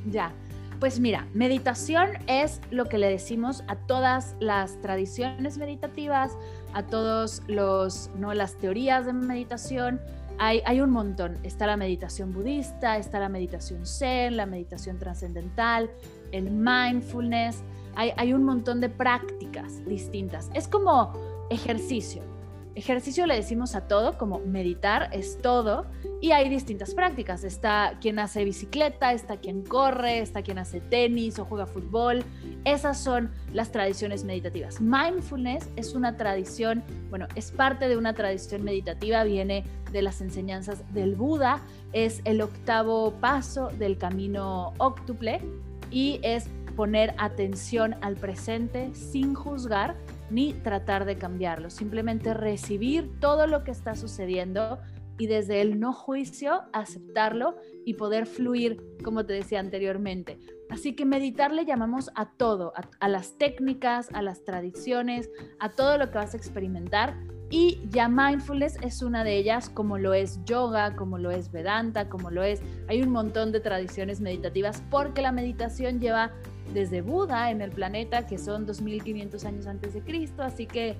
Ya, 0.10 0.31
pues 0.79 1.00
mira, 1.01 1.27
meditación 1.33 2.12
es 2.27 2.62
lo 2.71 2.86
que 2.86 2.98
le 2.98 3.10
decimos 3.10 3.63
a 3.67 3.75
todas 3.75 4.38
las 4.39 4.79
tradiciones 4.79 5.57
meditativas, 5.57 6.38
a 6.74 6.84
todos 6.84 7.42
los, 7.48 8.10
¿no? 8.18 8.34
las 8.34 8.56
teorías 8.56 9.06
de 9.06 9.13
meditación. 9.13 10.01
Hay, 10.38 10.62
hay 10.66 10.82
un 10.82 10.90
montón. 10.90 11.38
Está 11.44 11.68
la 11.68 11.78
meditación 11.78 12.34
budista, 12.34 12.98
está 12.98 13.20
la 13.20 13.30
meditación 13.30 13.86
zen, 13.86 14.38
la 14.38 14.46
meditación 14.46 14.98
trascendental, 14.98 15.90
el 16.32 16.50
mindfulness. 16.50 17.62
Hay, 17.96 18.13
hay 18.18 18.34
un 18.34 18.44
montón 18.44 18.82
de 18.82 18.90
prácticas 18.90 19.86
distintas. 19.86 20.50
Es 20.54 20.68
como 20.68 21.13
ejercicio. 21.50 22.30
Ejercicio 22.74 23.25
le 23.25 23.36
decimos 23.36 23.75
a 23.75 23.88
todo, 23.88 24.18
como 24.18 24.40
meditar 24.40 25.10
es 25.12 25.38
todo, 25.40 25.86
y 26.22 26.32
hay 26.32 26.48
distintas 26.48 26.94
prácticas. 26.94 27.44
Está 27.44 27.98
quien 28.00 28.18
hace 28.18 28.46
bicicleta, 28.46 29.12
está 29.12 29.38
quien 29.38 29.63
corre, 29.63 30.20
está 30.20 30.42
quien 30.42 30.58
hace 30.58 30.80
tenis 30.80 31.38
o 31.40 31.46
juega 31.46 31.66
fútbol. 31.66 32.24
Esas 32.63 32.98
son 32.98 33.32
las 33.51 33.72
tradiciones 33.72 34.24
meditativas. 34.24 34.80
Mindfulness 34.80 35.68
es 35.75 35.96
una 35.96 36.16
tradición, 36.16 36.82
bueno, 37.10 37.28
es 37.36 37.51
parte 37.51 37.90
de 37.90 37.98
una 37.98 38.13
tradición 38.13 38.63
meditativa, 38.63 39.25
viene 39.25 39.66
de 39.92 40.01
las 40.01 40.22
enseñanzas 40.22 40.82
del 40.94 41.16
Buda, 41.16 41.60
es 41.92 42.22
el 42.24 42.42
octavo 42.42 43.12
paso 43.20 43.68
del 43.68 43.98
camino 43.98 44.74
óctuple 44.78 45.42
y 45.90 46.22
es 46.24 46.48
poner 46.78 47.13
atención 47.18 47.96
al 48.01 48.16
presente 48.16 48.96
sin 48.96 49.34
juzgar 49.36 49.98
ni 50.31 50.53
tratar 50.53 51.05
de 51.05 51.17
cambiarlo, 51.17 51.69
simplemente 51.69 52.33
recibir 52.33 53.19
todo 53.19 53.47
lo 53.47 53.63
que 53.63 53.71
está 53.71 53.95
sucediendo 53.95 54.79
y 55.17 55.27
desde 55.27 55.61
el 55.61 55.79
no 55.79 55.93
juicio 55.93 56.63
aceptarlo 56.73 57.55
y 57.85 57.93
poder 57.93 58.25
fluir, 58.25 58.81
como 59.03 59.25
te 59.25 59.33
decía 59.33 59.59
anteriormente. 59.59 60.39
Así 60.69 60.95
que 60.95 61.05
meditar 61.05 61.51
le 61.51 61.65
llamamos 61.65 62.09
a 62.15 62.31
todo, 62.31 62.73
a, 63.00 63.07
las 63.07 63.38
técnicas, 63.38 64.09
a 64.13 64.21
las 64.21 64.43
tradiciones, 64.43 65.29
a 65.59 65.69
todo 65.69 65.97
lo 65.97 66.09
que 66.09 66.17
vas 66.17 66.33
a 66.33 66.38
experimentar. 66.38 67.19
Y 67.51 67.81
ya 67.89 68.08
mindfulness 68.08 68.77
es 68.81 69.01
una 69.01 69.25
de 69.25 69.36
ellas, 69.36 69.70
como 69.70 69.98
lo 69.98 70.13
es 70.13 70.39
yoga, 70.46 70.96
como 70.96 71.17
lo 71.17 71.31
es 71.31 71.51
Vedanta, 71.51 72.08
como 72.08 72.31
lo 72.31 72.43
es... 72.43 72.62
Hay 72.88 73.01
un 73.01 73.10
montón 73.10 73.51
de 73.51 73.60
tradiciones 73.60 74.22
meditativas 74.22 74.81
porque 74.89 75.22
la 75.22 75.34
meditación 75.34 76.00
lleva 76.00 76.31
desde 76.74 77.01
Buda 77.01 77.51
en 77.51 77.62
el 77.62 77.72
planeta, 77.72 78.25
que 78.25 78.38
son 78.38 78.65
2500 78.65 79.43
años 79.43 79.67
antes 79.67 79.93
de 79.93 80.01
Cristo, 80.01 80.43
así 80.43 80.65
que 80.65 80.96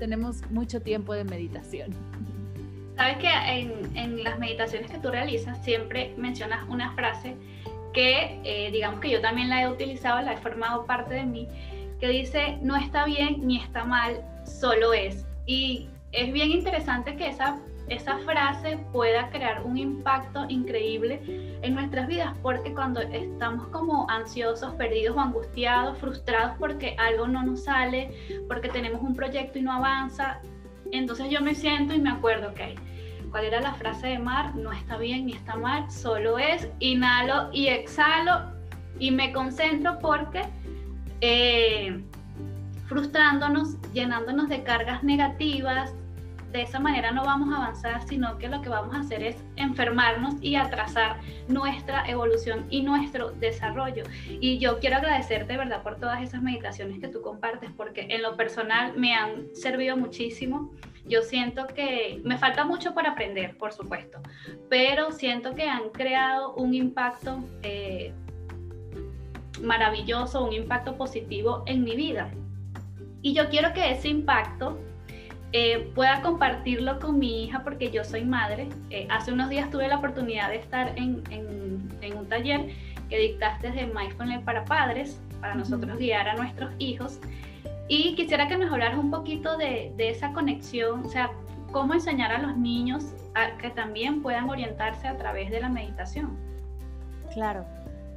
tenemos 0.00 0.42
mucho 0.50 0.82
tiempo 0.82 1.14
de 1.14 1.22
meditación. 1.22 1.90
Sabes 2.96 3.18
que 3.18 3.28
en, 3.94 4.24
las 4.24 4.40
meditaciones 4.40 4.90
que 4.90 4.98
tú 4.98 5.10
realizas 5.10 5.62
siempre 5.64 6.14
mencionas 6.16 6.68
una 6.68 6.92
frase 6.94 7.36
que 7.92 8.40
eh, 8.42 8.72
digamos 8.72 8.98
que 8.98 9.08
yo 9.08 9.20
también 9.20 9.48
la 9.48 9.62
he 9.62 9.68
utilizado, 9.68 10.20
la 10.20 10.32
he 10.32 10.36
formado 10.36 10.84
parte 10.84 11.14
de 11.14 11.24
mí, 11.24 11.48
que 12.00 12.08
dice, 12.08 12.58
no 12.60 12.74
está 12.74 13.04
bien 13.04 13.46
ni 13.46 13.60
está 13.60 13.84
mal, 13.84 14.20
solo 14.44 14.92
es. 14.92 15.24
Y 15.46 15.88
es 16.12 16.32
bien 16.32 16.50
interesante 16.50 17.16
que 17.16 17.28
esa 17.28 17.58
esa 17.88 18.18
frase 18.18 18.78
pueda 18.92 19.28
crear 19.30 19.62
un 19.64 19.76
impacto 19.76 20.46
increíble 20.48 21.20
en 21.62 21.74
nuestras 21.74 22.06
vidas, 22.06 22.34
porque 22.42 22.72
cuando 22.72 23.00
estamos 23.00 23.68
como 23.68 24.08
ansiosos, 24.08 24.74
perdidos 24.74 25.16
o 25.16 25.20
angustiados, 25.20 25.98
frustrados 25.98 26.56
porque 26.58 26.96
algo 26.98 27.26
no 27.26 27.44
nos 27.44 27.64
sale, 27.64 28.10
porque 28.48 28.68
tenemos 28.68 29.02
un 29.02 29.14
proyecto 29.14 29.58
y 29.58 29.62
no 29.62 29.72
avanza, 29.72 30.40
entonces 30.92 31.28
yo 31.30 31.40
me 31.42 31.54
siento 31.54 31.94
y 31.94 31.98
me 31.98 32.10
acuerdo, 32.10 32.48
ok, 32.48 32.60
¿cuál 33.30 33.44
era 33.44 33.60
la 33.60 33.74
frase 33.74 34.08
de 34.08 34.18
Mar? 34.18 34.54
No 34.54 34.72
está 34.72 34.96
bien 34.96 35.26
ni 35.26 35.32
está 35.32 35.56
mal, 35.56 35.90
solo 35.90 36.38
es 36.38 36.68
inhalo 36.78 37.50
y 37.52 37.66
exhalo 37.68 38.52
y 38.98 39.10
me 39.10 39.32
concentro 39.32 39.98
porque... 39.98 40.42
Eh, 41.20 42.02
frustrándonos, 42.94 43.76
llenándonos 43.92 44.48
de 44.48 44.62
cargas 44.62 45.02
negativas, 45.02 45.92
de 46.52 46.62
esa 46.62 46.78
manera 46.78 47.10
no 47.10 47.24
vamos 47.24 47.52
a 47.52 47.56
avanzar, 47.56 48.06
sino 48.06 48.38
que 48.38 48.46
lo 48.46 48.62
que 48.62 48.68
vamos 48.68 48.94
a 48.94 49.00
hacer 49.00 49.24
es 49.24 49.36
enfermarnos 49.56 50.36
y 50.40 50.54
atrasar 50.54 51.18
nuestra 51.48 52.08
evolución 52.08 52.66
y 52.70 52.82
nuestro 52.82 53.32
desarrollo. 53.32 54.04
Y 54.28 54.60
yo 54.60 54.78
quiero 54.78 54.98
agradecerte, 54.98 55.56
¿verdad?, 55.56 55.82
por 55.82 55.98
todas 55.98 56.22
esas 56.22 56.40
meditaciones 56.40 57.00
que 57.00 57.08
tú 57.08 57.20
compartes, 57.20 57.72
porque 57.76 58.06
en 58.10 58.22
lo 58.22 58.36
personal 58.36 58.96
me 58.96 59.12
han 59.12 59.52
servido 59.56 59.96
muchísimo. 59.96 60.70
Yo 61.04 61.22
siento 61.22 61.66
que 61.66 62.20
me 62.22 62.38
falta 62.38 62.64
mucho 62.64 62.94
por 62.94 63.08
aprender, 63.08 63.58
por 63.58 63.72
supuesto, 63.72 64.20
pero 64.70 65.10
siento 65.10 65.56
que 65.56 65.64
han 65.68 65.90
creado 65.90 66.54
un 66.54 66.74
impacto 66.74 67.42
eh, 67.64 68.12
maravilloso, 69.60 70.44
un 70.44 70.52
impacto 70.52 70.96
positivo 70.96 71.64
en 71.66 71.82
mi 71.82 71.96
vida. 71.96 72.30
Y 73.24 73.32
yo 73.32 73.48
quiero 73.48 73.72
que 73.72 73.90
ese 73.90 74.08
impacto 74.08 74.78
eh, 75.52 75.90
pueda 75.94 76.20
compartirlo 76.20 77.00
con 77.00 77.18
mi 77.18 77.44
hija 77.44 77.64
porque 77.64 77.90
yo 77.90 78.04
soy 78.04 78.22
madre. 78.22 78.68
Eh, 78.90 79.08
hace 79.10 79.32
unos 79.32 79.48
días 79.48 79.70
tuve 79.70 79.88
la 79.88 79.96
oportunidad 79.96 80.50
de 80.50 80.56
estar 80.56 80.92
en, 80.98 81.22
en, 81.30 82.18
un 82.18 82.28
taller 82.28 82.68
que 83.08 83.18
dictaste 83.18 83.70
de 83.70 83.86
Mindfulness 83.86 84.42
para 84.42 84.66
padres, 84.66 85.18
para 85.40 85.54
nosotros 85.54 85.96
guiar 85.96 86.28
a 86.28 86.34
nuestros 86.34 86.70
hijos. 86.78 87.18
Y 87.88 88.14
quisiera 88.14 88.46
que 88.46 88.58
nos 88.58 88.70
hablaras 88.70 88.98
un 88.98 89.10
poquito 89.10 89.56
de, 89.56 89.94
de 89.96 90.10
esa 90.10 90.34
conexión, 90.34 91.06
o 91.06 91.08
sea, 91.08 91.30
cómo 91.72 91.94
enseñar 91.94 92.30
a 92.30 92.38
los 92.38 92.58
niños 92.58 93.14
a 93.34 93.56
que 93.56 93.70
también 93.70 94.20
puedan 94.20 94.50
orientarse 94.50 95.08
a 95.08 95.16
través 95.16 95.50
de 95.50 95.60
la 95.60 95.70
meditación. 95.70 96.36
Claro. 97.32 97.64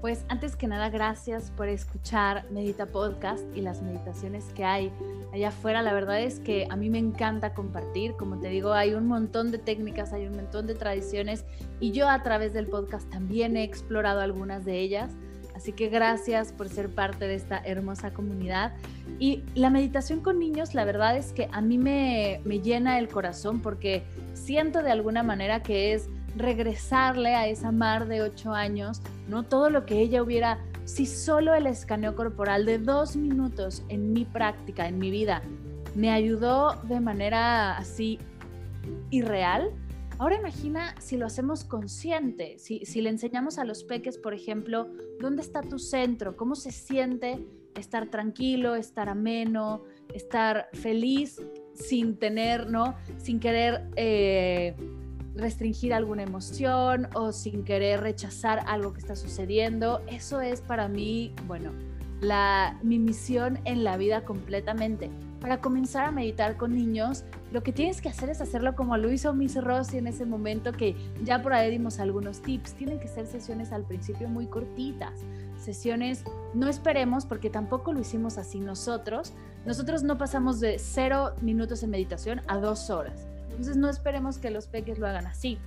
Pues 0.02 0.26
antes 0.30 0.56
que 0.56 0.68
nada, 0.68 0.90
gracias 0.90 1.50
por 1.50 1.68
escuchar 1.68 2.46
Medita 2.52 2.86
Podcast 2.86 3.44
y 3.56 3.62
las 3.62 3.82
meditaciones 3.82 4.46
que 4.54 4.64
hay 4.64 4.92
allá 5.34 5.48
afuera. 5.48 5.82
La 5.82 5.92
verdad 5.92 6.22
es 6.22 6.40
que 6.40 6.68
a 6.70 6.76
mí 6.76 6.92
me 6.92 7.00
encanta 7.00 7.56
compartir. 7.56 8.14
Como 8.14 8.40
te 8.40 8.50
digo, 8.50 8.74
hay 8.74 8.94
un 8.94 9.08
montón 9.08 9.50
de 9.50 9.58
técnicas, 9.58 10.14
hay 10.14 10.28
un 10.28 10.36
montón 10.36 10.68
de 10.68 10.76
tradiciones 10.76 11.46
y 11.80 11.94
yo 11.94 12.08
a 12.10 12.22
través 12.22 12.54
del 12.54 12.68
podcast 12.68 13.10
también 13.10 13.58
he 13.58 13.64
explorado 13.64 14.22
algunas 14.22 14.66
de 14.66 14.80
ellas. 14.80 15.14
Así 15.56 15.74
que 15.74 15.90
gracias 15.90 16.52
por 16.52 16.70
ser 16.70 16.94
parte 16.94 17.28
de 17.28 17.34
esta 17.34 17.58
hermosa 17.58 18.14
comunidad. 18.14 18.74
Y 19.18 19.44
la 19.56 19.72
meditación 19.72 20.20
con 20.22 20.38
niños, 20.38 20.76
la 20.76 20.86
verdad 20.86 21.18
es 21.18 21.34
que 21.34 21.50
a 21.52 21.62
mí 21.62 21.80
me, 21.80 22.40
me 22.46 22.60
llena 22.60 23.00
el 23.00 23.08
corazón 23.08 23.62
porque 23.62 24.04
siento 24.36 24.84
de 24.84 24.92
alguna 24.92 25.24
manera 25.24 25.64
que 25.64 25.94
es 25.94 26.08
regresarle 26.36 27.34
a 27.34 27.48
esa 27.48 27.72
mar 27.72 28.08
de 28.08 28.22
ocho 28.22 28.54
años, 28.54 29.02
¿no? 29.28 29.44
Todo 29.44 29.70
lo 29.70 29.86
que 29.86 30.00
ella 30.00 30.22
hubiera, 30.22 30.60
si 30.86 31.06
solo 31.06 31.54
el 31.54 31.68
escaneo 31.68 32.16
corporal 32.16 32.66
de 32.66 32.80
dos 32.80 33.16
minutos 33.16 33.84
en 33.90 34.14
mi 34.14 34.26
práctica, 34.26 34.88
en 34.88 35.00
mi 35.00 35.12
vida, 35.12 35.42
me 35.96 36.12
ayudó 36.12 36.76
de 36.84 37.00
manera 37.00 37.78
así 37.78 38.20
irreal, 39.10 39.72
Ahora 40.20 40.36
imagina 40.36 40.96
si 41.00 41.16
lo 41.16 41.28
hacemos 41.28 41.64
consciente, 41.64 42.58
si, 42.58 42.84
si, 42.86 43.02
le 43.02 43.10
enseñamos 43.12 43.60
a 43.60 43.66
los 43.66 43.84
peques, 43.84 44.18
por 44.18 44.34
ejemplo, 44.34 44.88
dónde 45.20 45.44
está 45.44 45.62
tu 45.62 45.78
centro, 45.78 46.36
cómo 46.36 46.56
se 46.56 46.72
siente 46.72 47.46
estar 47.76 48.10
tranquilo, 48.10 48.76
estar 48.76 49.10
ameno, 49.10 49.84
estar 50.14 50.70
feliz 50.74 51.40
sin 51.74 52.18
tener, 52.18 52.70
¿no? 52.70 52.96
Sin 53.18 53.40
querer 53.40 53.88
eh, 53.96 54.76
restringir 55.38 55.94
alguna 55.94 56.24
emoción 56.24 57.08
o 57.14 57.32
sin 57.32 57.64
querer 57.64 58.02
rechazar 58.02 58.64
algo 58.68 58.94
que 58.94 59.00
está 59.00 59.16
sucediendo. 59.16 60.02
Eso 60.08 60.42
es 60.42 60.62
para 60.62 60.88
mí, 60.88 61.34
bueno, 61.46 61.72
la, 62.22 62.78
mi 62.82 63.00
misión 63.00 63.60
en 63.66 63.84
la 63.84 63.98
vida 63.98 64.26
completamente. 64.26 65.10
Para 65.40 65.62
comenzar 65.62 66.06
a 66.06 66.12
meditar 66.12 66.58
con 66.58 66.74
niños, 66.74 67.24
lo 67.52 67.62
que 67.62 67.72
tienes 67.72 68.02
que 68.02 68.10
hacer 68.10 68.30
es 68.30 68.42
hacerlo 68.42 68.76
como 68.76 68.98
lo 68.98 69.12
hizo 69.12 69.34
Miss 69.34 69.64
Rossi 69.64 69.98
en 69.98 70.08
ese 70.08 70.26
momento 70.26 70.72
que 70.72 70.96
ya 71.24 71.44
por 71.44 71.54
ahí 71.54 71.70
dimos 71.70 72.00
algunos 72.00 72.42
tips. 72.42 72.74
Tienen 72.74 73.00
que 73.00 73.08
ser 73.08 73.28
sesiones 73.28 73.72
al 73.72 73.84
principio 73.84 74.28
muy 74.30 74.48
cortitas. 74.48 75.14
Sesiones, 75.60 76.24
no 76.56 76.68
esperemos 76.68 77.28
porque 77.28 77.52
tampoco 77.52 77.94
lo 77.94 78.00
hicimos 78.00 78.40
así 78.40 78.60
nosotros. 78.60 79.34
Nosotros 79.66 80.02
no 80.02 80.18
pasamos 80.18 80.60
de 80.60 80.80
cero 80.80 81.36
minutos 81.42 81.84
en 81.84 81.92
meditación 81.92 82.42
a 82.48 82.58
dos 82.58 82.90
horas 82.90 83.28
entonces 83.58 83.76
no 83.76 83.90
esperemos 83.90 84.38
que 84.38 84.52
los 84.52 84.68
peques 84.68 85.00
lo 85.00 85.08
hagan 85.08 85.26
así. 85.26 85.58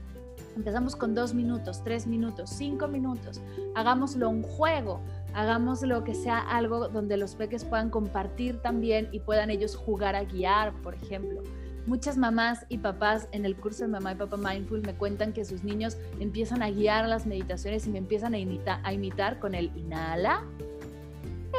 Empezamos 0.55 0.95
con 0.95 1.13
dos 1.13 1.35
minutos, 1.35 1.83
tres 1.83 2.07
minutos, 2.07 2.51
cinco 2.51 2.87
minutos. 2.87 3.41
Hagámoslo 3.75 4.31
un 4.31 4.45
juego, 4.45 5.01
hagámoslo 5.35 6.05
que 6.05 6.15
sea 6.15 6.39
algo 6.39 6.89
donde 6.89 7.17
los 7.17 7.35
peques 7.35 7.65
puedan 7.65 7.91
compartir 7.91 8.63
también 8.63 9.09
y 9.11 9.19
puedan 9.19 9.51
ellos 9.51 9.75
jugar 9.75 10.15
a 10.15 10.23
guiar, 10.23 10.73
por 10.83 10.95
ejemplo. 10.95 11.43
Muchas 11.87 12.17
mamás 12.17 12.65
y 12.69 12.79
papás 12.79 13.27
en 13.33 13.45
el 13.45 13.57
curso 13.57 13.83
de 13.83 13.89
Mamá 13.89 14.13
y 14.13 14.15
Papá 14.15 14.37
Mindful 14.37 14.83
me 14.83 14.95
cuentan 14.95 15.33
que 15.33 15.45
sus 15.45 15.65
niños 15.65 15.97
empiezan 16.21 16.63
a 16.63 16.71
guiar 16.71 17.09
las 17.09 17.27
meditaciones 17.27 17.89
y 17.89 17.91
me 17.91 17.99
empiezan 17.99 18.35
a, 18.35 18.39
imitar, 18.39 18.81
a 18.85 18.93
imitar 18.93 19.41
con 19.41 19.57
el 19.57 19.77
inhala, 19.77 20.45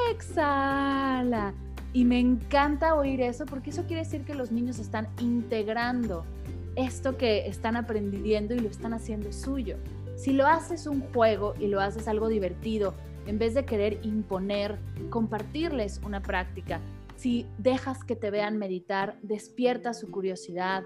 exhala, 0.09 1.53
Y 1.93 2.05
me 2.05 2.19
encanta 2.19 2.95
oír 2.95 3.21
eso 3.21 3.45
porque 3.45 3.71
eso 3.71 3.83
quiere 3.85 4.03
decir 4.03 4.23
que 4.23 4.33
los 4.33 4.51
niños 4.51 4.79
están 4.79 5.09
integrando 5.19 6.25
esto 6.75 7.17
que 7.17 7.47
están 7.47 7.75
aprendiendo 7.75 8.53
y 8.53 8.59
lo 8.59 8.69
están 8.69 8.93
haciendo 8.93 9.33
suyo. 9.33 9.77
Si 10.15 10.31
lo 10.31 10.47
haces 10.47 10.87
un 10.87 11.01
juego 11.01 11.53
y 11.59 11.67
lo 11.67 11.81
haces 11.81 12.07
algo 12.07 12.29
divertido, 12.29 12.93
en 13.25 13.39
vez 13.39 13.53
de 13.53 13.65
querer 13.65 13.99
imponer, 14.03 14.77
compartirles 15.09 15.99
una 16.05 16.21
práctica, 16.21 16.79
si 17.15 17.45
dejas 17.57 18.03
que 18.03 18.15
te 18.15 18.31
vean 18.31 18.57
meditar, 18.57 19.17
despierta 19.21 19.93
su 19.93 20.09
curiosidad, 20.09 20.83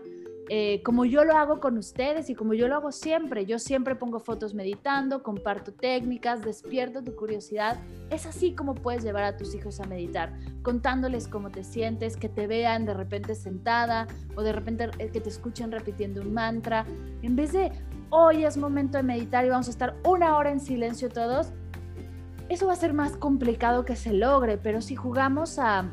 eh, 0.49 0.83
como 0.83 1.05
yo 1.05 1.23
lo 1.23 1.35
hago 1.35 1.59
con 1.59 1.77
ustedes 1.77 2.29
y 2.29 2.35
como 2.35 2.53
yo 2.53 2.67
lo 2.67 2.75
hago 2.75 2.91
siempre. 2.91 3.45
Yo 3.45 3.57
siempre 3.57 3.95
pongo 3.95 4.19
fotos 4.19 4.53
meditando, 4.53 5.23
comparto 5.23 5.73
técnicas, 5.73 6.43
despierto 6.43 7.03
tu 7.03 7.15
curiosidad. 7.15 7.79
Es 8.09 8.25
así 8.25 8.53
como 8.53 8.75
puedes 8.75 9.03
llevar 9.03 9.23
a 9.23 9.37
tus 9.37 9.55
hijos 9.55 9.79
a 9.79 9.85
meditar, 9.85 10.33
contándoles 10.61 11.27
cómo 11.27 11.49
te 11.49 11.63
sientes, 11.63 12.15
que 12.15 12.29
te 12.29 12.45
vean 12.45 12.85
de 12.85 12.93
repente 12.93 13.33
sentada 13.33 14.07
o 14.35 14.43
de 14.43 14.51
repente 14.51 14.89
eh, 14.99 15.09
que 15.09 15.19
te 15.19 15.29
escuchen 15.29 15.71
repitiendo 15.71 16.21
un 16.21 16.33
mantra. 16.33 16.85
En 17.23 17.35
vez 17.35 17.51
de 17.51 17.71
hoy 18.09 18.45
es 18.45 18.57
momento 18.57 18.97
de 18.97 19.03
meditar 19.03 19.45
y 19.45 19.49
vamos 19.49 19.67
a 19.67 19.71
estar 19.71 19.95
una 20.05 20.37
hora 20.37 20.51
en 20.51 20.59
silencio 20.59 21.09
todos, 21.09 21.53
eso 22.47 22.67
va 22.67 22.73
a 22.73 22.75
ser 22.75 22.93
más 22.93 23.17
complicado 23.17 23.85
que 23.85 23.95
se 23.95 24.13
logre, 24.13 24.59
pero 24.59 24.79
si 24.81 24.95
jugamos 24.95 25.57
a 25.57 25.89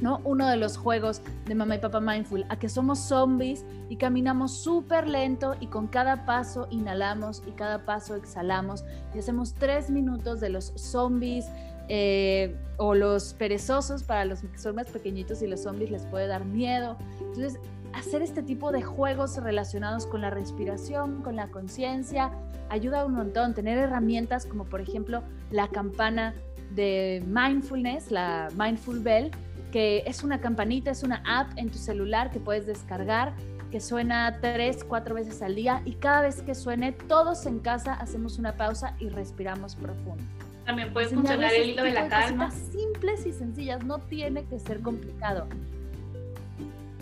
¿no? 0.00 0.20
Uno 0.24 0.48
de 0.48 0.56
los 0.56 0.76
juegos 0.76 1.22
de 1.46 1.54
Mamá 1.54 1.76
y 1.76 1.78
Papá 1.78 2.00
Mindful, 2.00 2.44
a 2.48 2.58
que 2.58 2.68
somos 2.68 2.98
zombies 2.98 3.64
y 3.88 3.96
caminamos 3.96 4.52
súper 4.52 5.06
lento 5.06 5.56
y 5.60 5.66
con 5.66 5.86
cada 5.86 6.24
paso 6.26 6.66
inhalamos 6.70 7.42
y 7.46 7.52
cada 7.52 7.84
paso 7.84 8.14
exhalamos 8.14 8.84
y 9.14 9.18
hacemos 9.18 9.54
tres 9.54 9.90
minutos 9.90 10.40
de 10.40 10.50
los 10.50 10.72
zombies 10.76 11.46
eh, 11.88 12.56
o 12.76 12.94
los 12.94 13.34
perezosos 13.34 14.04
para 14.04 14.24
los 14.24 14.42
que 14.42 14.58
son 14.58 14.76
más 14.76 14.86
pequeñitos 14.86 15.42
y 15.42 15.48
los 15.48 15.62
zombies 15.62 15.90
les 15.90 16.06
puede 16.06 16.28
dar 16.28 16.44
miedo. 16.44 16.96
Entonces, 17.20 17.58
hacer 17.92 18.22
este 18.22 18.42
tipo 18.42 18.70
de 18.70 18.82
juegos 18.82 19.36
relacionados 19.36 20.06
con 20.06 20.20
la 20.20 20.30
respiración, 20.30 21.22
con 21.22 21.36
la 21.36 21.48
conciencia, 21.48 22.30
ayuda 22.68 23.04
un 23.04 23.14
montón. 23.14 23.54
Tener 23.54 23.76
herramientas 23.78 24.46
como 24.46 24.64
por 24.64 24.80
ejemplo 24.80 25.22
la 25.50 25.68
campana 25.68 26.34
de 26.70 27.24
mindfulness, 27.26 28.10
la 28.10 28.48
Mindful 28.56 29.00
Bell, 29.00 29.30
que 29.70 30.02
es 30.06 30.22
una 30.22 30.40
campanita, 30.40 30.90
es 30.90 31.02
una 31.02 31.22
app 31.26 31.52
en 31.56 31.70
tu 31.70 31.78
celular 31.78 32.30
que 32.30 32.40
puedes 32.40 32.66
descargar, 32.66 33.32
que 33.70 33.80
suena 33.80 34.38
tres, 34.40 34.84
cuatro 34.84 35.14
veces 35.14 35.42
al 35.42 35.54
día 35.54 35.82
y 35.84 35.92
cada 35.92 36.22
vez 36.22 36.42
que 36.42 36.54
suene, 36.54 36.92
todos 36.92 37.46
en 37.46 37.60
casa 37.60 37.94
hacemos 37.94 38.38
una 38.38 38.56
pausa 38.56 38.96
y 38.98 39.08
respiramos 39.08 39.76
profundo. 39.76 40.24
También 40.66 40.92
puede 40.92 41.08
funcionar 41.08 41.52
el 41.52 41.70
hilo 41.70 41.84
de 41.84 41.92
la 41.92 42.08
calma. 42.08 42.50
Simples 42.50 43.26
y 43.26 43.32
sencillas, 43.32 43.84
no 43.84 43.98
tiene 43.98 44.44
que 44.44 44.58
ser 44.58 44.80
complicado. 44.80 45.46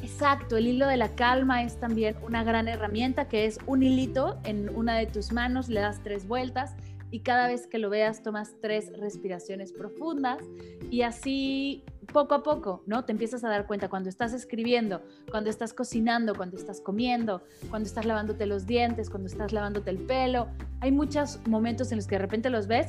Exacto, 0.02 0.56
el 0.56 0.68
hilo 0.68 0.87
de 0.87 0.96
la 0.96 1.08
calma 1.10 1.62
es 1.62 1.78
también 1.78 2.16
una 2.22 2.44
gran 2.44 2.68
herramienta 2.68 3.28
que 3.28 3.46
es 3.46 3.58
un 3.66 3.82
hilito 3.82 4.38
en 4.44 4.75
una 4.75 4.96
de 4.96 5.06
tus 5.06 5.32
manos, 5.32 5.68
le 5.68 5.80
das 5.80 6.00
tres 6.02 6.26
vueltas 6.26 6.75
y 7.10 7.20
cada 7.20 7.48
vez 7.48 7.66
que 7.66 7.78
lo 7.78 7.90
veas 7.90 8.22
tomas 8.22 8.54
tres 8.60 8.92
respiraciones 8.98 9.72
profundas 9.72 10.38
y 10.90 11.02
así 11.02 11.84
poco 12.12 12.34
a 12.34 12.42
poco, 12.42 12.82
¿no? 12.86 13.04
Te 13.04 13.12
empiezas 13.12 13.44
a 13.44 13.48
dar 13.48 13.66
cuenta 13.66 13.88
cuando 13.88 14.08
estás 14.08 14.32
escribiendo, 14.32 15.02
cuando 15.30 15.50
estás 15.50 15.72
cocinando, 15.72 16.34
cuando 16.34 16.56
estás 16.56 16.80
comiendo, 16.80 17.42
cuando 17.70 17.86
estás 17.86 18.04
lavándote 18.04 18.46
los 18.46 18.66
dientes, 18.66 19.10
cuando 19.10 19.28
estás 19.28 19.52
lavándote 19.52 19.90
el 19.90 19.98
pelo. 19.98 20.48
Hay 20.80 20.92
muchos 20.92 21.40
momentos 21.46 21.92
en 21.92 21.96
los 21.96 22.06
que 22.06 22.16
de 22.16 22.20
repente 22.20 22.50
los 22.50 22.66
ves 22.66 22.88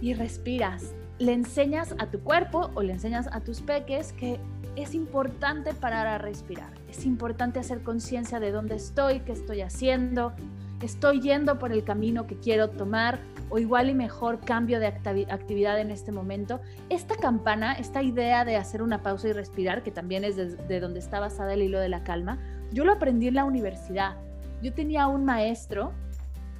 y 0.00 0.14
respiras. 0.14 0.94
Le 1.18 1.32
enseñas 1.32 1.94
a 1.98 2.10
tu 2.10 2.20
cuerpo 2.20 2.70
o 2.74 2.82
le 2.82 2.92
enseñas 2.92 3.28
a 3.30 3.40
tus 3.40 3.60
peques 3.60 4.12
que 4.12 4.38
es 4.76 4.94
importante 4.94 5.74
parar 5.74 6.06
a 6.06 6.18
respirar. 6.18 6.72
Es 6.88 7.04
importante 7.04 7.58
hacer 7.58 7.82
conciencia 7.82 8.40
de 8.40 8.52
dónde 8.52 8.76
estoy, 8.76 9.20
qué 9.20 9.32
estoy 9.32 9.60
haciendo, 9.60 10.32
estoy 10.86 11.20
yendo 11.20 11.58
por 11.58 11.72
el 11.72 11.84
camino 11.84 12.26
que 12.26 12.36
quiero 12.38 12.70
tomar 12.70 13.20
o 13.50 13.58
igual 13.58 13.90
y 13.90 13.94
mejor 13.94 14.40
cambio 14.40 14.80
de 14.80 14.86
actividad 14.86 15.78
en 15.80 15.90
este 15.90 16.12
momento. 16.12 16.60
Esta 16.88 17.16
campana, 17.16 17.74
esta 17.74 18.02
idea 18.02 18.44
de 18.44 18.56
hacer 18.56 18.82
una 18.82 19.02
pausa 19.02 19.28
y 19.28 19.32
respirar, 19.32 19.82
que 19.82 19.90
también 19.90 20.24
es 20.24 20.36
de, 20.36 20.80
donde 20.80 21.00
está 21.00 21.20
basada 21.20 21.54
el 21.54 21.62
hilo 21.62 21.78
de 21.78 21.88
la 21.88 22.02
calma, 22.02 22.38
yo 22.72 22.84
lo 22.84 22.92
aprendí 22.92 23.28
en 23.28 23.34
la 23.34 23.44
universidad. 23.44 24.16
Yo 24.62 24.72
tenía 24.72 25.06
un 25.06 25.24
maestro 25.24 25.92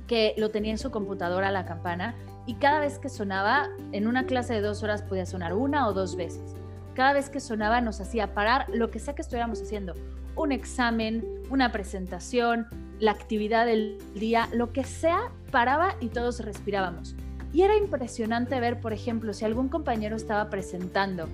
que 0.07 0.35
lo 0.37 0.51
tenía 0.51 0.73
en 0.73 0.79
su 0.79 0.91
computadora 0.91 1.51
la 1.51 1.65
campana 1.65 2.15
y 2.47 2.55
cada 2.55 2.81
vez 2.81 2.99
que 2.99 3.09
sonaba, 3.09 3.69
en 3.93 4.07
una 4.07 4.27
clase 4.27 4.55
de 4.55 4.61
dos 4.61 4.83
horas 4.83 5.03
podía 5.03 5.25
sonar 5.25 5.55
una 5.55 5.89
o 5.89 5.93
dos 5.93 6.17
veces. 6.17 6.55
Cada 6.95 7.15
vez 7.15 7.31
que 7.31 7.41
sonaba 7.41 7.81
nos 7.81 8.01
hacía 8.01 8.35
parar 8.35 8.67
lo 8.69 8.91
que 8.91 8.99
sea 8.99 9.15
que 9.15 9.23
estuviéramos 9.23 9.63
haciendo, 9.63 9.95
un 10.37 10.53
examen, 10.53 11.25
una 11.51 11.73
presentación, 11.73 12.67
la 12.99 13.11
actividad 13.11 13.67
del 13.67 13.99
día, 14.15 14.49
lo 14.53 14.73
que 14.73 14.85
sea, 14.85 15.33
paraba 15.51 15.97
y 16.01 16.09
todos 16.09 16.41
respirábamos. 16.41 17.17
Y 17.53 17.63
era 17.63 17.77
impresionante 17.77 18.59
ver, 18.61 18.81
por 18.81 18.93
ejemplo, 18.93 19.35
si 19.35 19.45
algún 19.45 19.69
compañero 19.69 20.17
estaba 20.17 20.49
presentando, 20.49 21.29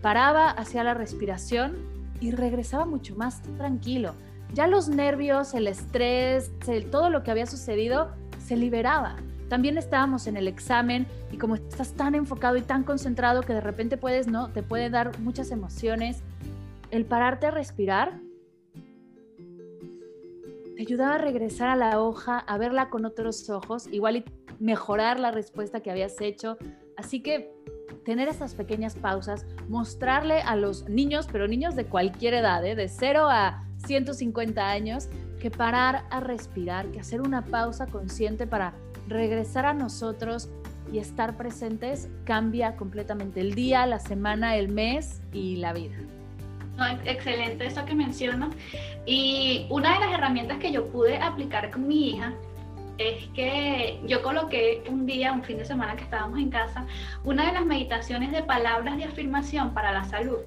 paraba, 0.00 0.50
hacía 0.50 0.84
la 0.84 0.94
respiración 0.94 1.76
y 2.20 2.30
regresaba 2.30 2.86
mucho 2.86 3.16
más 3.16 3.42
tranquilo. 3.56 4.14
Ya 4.54 4.66
los 4.66 4.88
nervios, 4.88 5.54
el 5.54 5.66
estrés, 5.66 6.50
todo 6.90 7.10
lo 7.10 7.22
que 7.22 7.30
había 7.30 7.46
sucedido 7.46 8.10
se 8.42 8.56
liberaba. 8.56 9.16
También 9.48 9.76
estábamos 9.76 10.26
en 10.26 10.36
el 10.36 10.46
examen 10.46 11.06
y 11.32 11.36
como 11.36 11.54
estás 11.54 11.92
tan 11.92 12.14
enfocado 12.14 12.56
y 12.56 12.62
tan 12.62 12.84
concentrado 12.84 13.42
que 13.42 13.54
de 13.54 13.60
repente 13.60 13.96
puedes, 13.96 14.26
¿no? 14.26 14.48
Te 14.48 14.62
puede 14.62 14.88
dar 14.88 15.18
muchas 15.20 15.50
emociones. 15.50 16.22
El 16.90 17.04
pararte 17.04 17.46
a 17.46 17.50
respirar 17.50 18.20
te 20.78 20.82
ayudaba 20.82 21.16
a 21.16 21.18
regresar 21.18 21.70
a 21.70 21.74
la 21.74 22.00
hoja, 22.00 22.38
a 22.38 22.56
verla 22.56 22.88
con 22.88 23.04
otros 23.04 23.50
ojos, 23.50 23.88
igual 23.90 24.18
y 24.18 24.24
mejorar 24.60 25.18
la 25.18 25.32
respuesta 25.32 25.80
que 25.80 25.90
habías 25.90 26.20
hecho. 26.20 26.56
Así 26.96 27.20
que 27.20 27.52
tener 28.04 28.28
estas 28.28 28.54
pequeñas 28.54 28.94
pausas, 28.94 29.44
mostrarle 29.68 30.40
a 30.40 30.54
los 30.54 30.88
niños, 30.88 31.26
pero 31.32 31.48
niños 31.48 31.74
de 31.74 31.86
cualquier 31.86 32.34
edad, 32.34 32.64
¿eh? 32.64 32.76
de 32.76 32.88
0 32.88 33.26
a 33.28 33.66
150 33.86 34.70
años, 34.70 35.08
que 35.40 35.50
parar 35.50 36.04
a 36.10 36.20
respirar, 36.20 36.86
que 36.92 37.00
hacer 37.00 37.22
una 37.22 37.44
pausa 37.44 37.88
consciente 37.88 38.46
para 38.46 38.72
regresar 39.08 39.66
a 39.66 39.74
nosotros 39.74 40.48
y 40.92 40.98
estar 40.98 41.36
presentes 41.36 42.08
cambia 42.22 42.76
completamente 42.76 43.40
el 43.40 43.56
día, 43.56 43.84
la 43.84 43.98
semana, 43.98 44.56
el 44.56 44.68
mes 44.68 45.22
y 45.32 45.56
la 45.56 45.72
vida 45.72 45.96
excelente 47.04 47.66
eso 47.66 47.84
que 47.84 47.94
mencionas. 47.94 48.50
Y 49.06 49.66
una 49.70 49.94
de 49.94 50.00
las 50.00 50.12
herramientas 50.12 50.58
que 50.58 50.72
yo 50.72 50.86
pude 50.86 51.16
aplicar 51.18 51.70
con 51.70 51.86
mi 51.86 52.10
hija 52.10 52.34
es 52.98 53.26
que 53.28 54.00
yo 54.06 54.22
coloqué 54.22 54.82
un 54.88 55.06
día, 55.06 55.32
un 55.32 55.42
fin 55.42 55.58
de 55.58 55.64
semana 55.64 55.96
que 55.96 56.02
estábamos 56.02 56.38
en 56.38 56.50
casa, 56.50 56.84
una 57.24 57.46
de 57.46 57.52
las 57.52 57.64
meditaciones 57.64 58.32
de 58.32 58.42
palabras 58.42 58.96
de 58.96 59.04
afirmación 59.04 59.72
para 59.72 59.92
la 59.92 60.04
salud. 60.04 60.38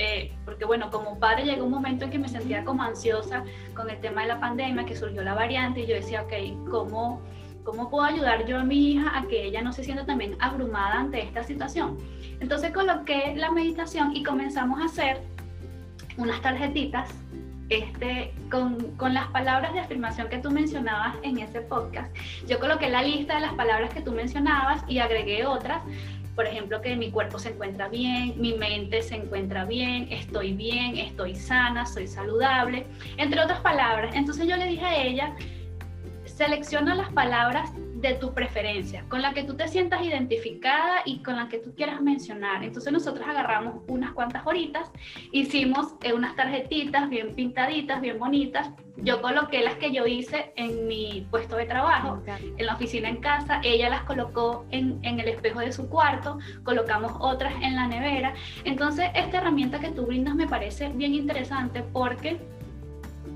Eh, 0.00 0.32
porque 0.44 0.64
bueno, 0.64 0.90
como 0.92 1.18
padre 1.18 1.44
llegó 1.44 1.64
un 1.64 1.72
momento 1.72 2.04
en 2.04 2.12
que 2.12 2.20
me 2.20 2.28
sentía 2.28 2.64
como 2.64 2.84
ansiosa 2.84 3.42
con 3.74 3.90
el 3.90 4.00
tema 4.00 4.22
de 4.22 4.28
la 4.28 4.38
pandemia, 4.38 4.84
que 4.84 4.94
surgió 4.94 5.22
la 5.22 5.34
variante, 5.34 5.80
y 5.80 5.86
yo 5.88 5.96
decía, 5.96 6.22
ok, 6.22 6.70
¿cómo, 6.70 7.20
¿cómo 7.64 7.90
puedo 7.90 8.04
ayudar 8.04 8.46
yo 8.46 8.60
a 8.60 8.64
mi 8.64 8.92
hija 8.92 9.18
a 9.18 9.26
que 9.26 9.46
ella 9.46 9.60
no 9.60 9.72
se 9.72 9.82
sienta 9.82 10.06
también 10.06 10.36
abrumada 10.38 11.00
ante 11.00 11.20
esta 11.20 11.42
situación? 11.42 11.98
Entonces 12.38 12.70
coloqué 12.70 13.34
la 13.36 13.50
meditación 13.50 14.14
y 14.14 14.22
comenzamos 14.22 14.80
a 14.80 14.84
hacer 14.84 15.20
unas 16.18 16.42
tarjetitas 16.42 17.08
este, 17.70 18.32
con, 18.50 18.96
con, 18.96 19.14
las 19.14 19.26
palabras 19.28 19.72
de 19.72 19.80
afirmación 19.80 20.28
que 20.28 20.38
tú 20.38 20.50
mencionabas 20.50 21.16
en 21.22 21.38
ese 21.38 21.60
podcast. 21.60 22.14
Yo 22.46 22.58
coloqué 22.60 22.88
la 22.88 23.02
lista 23.02 23.36
de 23.36 23.40
las 23.42 23.54
palabras 23.54 23.92
que 23.92 24.00
tú 24.00 24.12
mencionabas 24.12 24.82
y 24.88 24.98
agregué 24.98 25.46
otras. 25.46 25.82
Por 26.34 26.46
ejemplo, 26.46 26.80
que 26.80 26.96
mi 26.96 27.10
cuerpo 27.10 27.38
se 27.38 27.50
encuentra 27.50 27.88
bien, 27.88 28.34
mi 28.40 28.54
mente 28.54 29.02
se 29.02 29.16
encuentra 29.16 29.64
bien, 29.64 30.08
estoy 30.10 30.54
bien, 30.54 30.96
estoy 30.96 31.34
sana, 31.34 31.84
soy 31.84 32.06
saludable, 32.06 32.86
entre 33.16 33.40
otras 33.40 33.60
palabras. 33.60 34.14
Entonces 34.14 34.46
yo 34.46 34.56
le 34.56 34.66
dije 34.66 34.84
a 34.84 35.02
ella, 35.02 35.34
selecciona 36.24 36.94
las 36.94 37.12
palabras 37.12 37.70
de 38.00 38.14
tu 38.14 38.32
preferencia, 38.32 39.04
con 39.08 39.22
la 39.22 39.34
que 39.34 39.42
tú 39.42 39.54
te 39.54 39.66
sientas 39.66 40.02
identificada 40.02 41.02
y 41.04 41.22
con 41.22 41.36
la 41.36 41.48
que 41.48 41.58
tú 41.58 41.74
quieras 41.74 42.00
mencionar. 42.00 42.62
Entonces 42.62 42.92
nosotros 42.92 43.26
agarramos 43.26 43.82
unas 43.88 44.12
cuantas 44.12 44.46
horitas, 44.46 44.90
hicimos 45.32 45.94
eh, 46.02 46.12
unas 46.12 46.36
tarjetitas 46.36 47.08
bien 47.10 47.34
pintaditas, 47.34 48.00
bien 48.00 48.18
bonitas. 48.18 48.70
Yo 48.96 49.20
coloqué 49.20 49.62
las 49.62 49.76
que 49.76 49.92
yo 49.92 50.06
hice 50.06 50.52
en 50.56 50.86
mi 50.86 51.26
puesto 51.30 51.56
de 51.56 51.66
trabajo, 51.66 52.22
en 52.26 52.66
la 52.66 52.74
oficina 52.74 53.08
en 53.08 53.18
casa, 53.18 53.60
ella 53.62 53.88
las 53.88 54.02
colocó 54.02 54.64
en, 54.70 54.98
en 55.02 55.20
el 55.20 55.28
espejo 55.28 55.60
de 55.60 55.72
su 55.72 55.88
cuarto, 55.88 56.38
colocamos 56.64 57.12
otras 57.18 57.54
en 57.62 57.74
la 57.74 57.86
nevera. 57.86 58.34
Entonces 58.64 59.10
esta 59.14 59.38
herramienta 59.38 59.78
que 59.80 59.90
tú 59.90 60.06
brindas 60.06 60.34
me 60.34 60.46
parece 60.46 60.88
bien 60.88 61.14
interesante 61.14 61.82
porque 61.82 62.40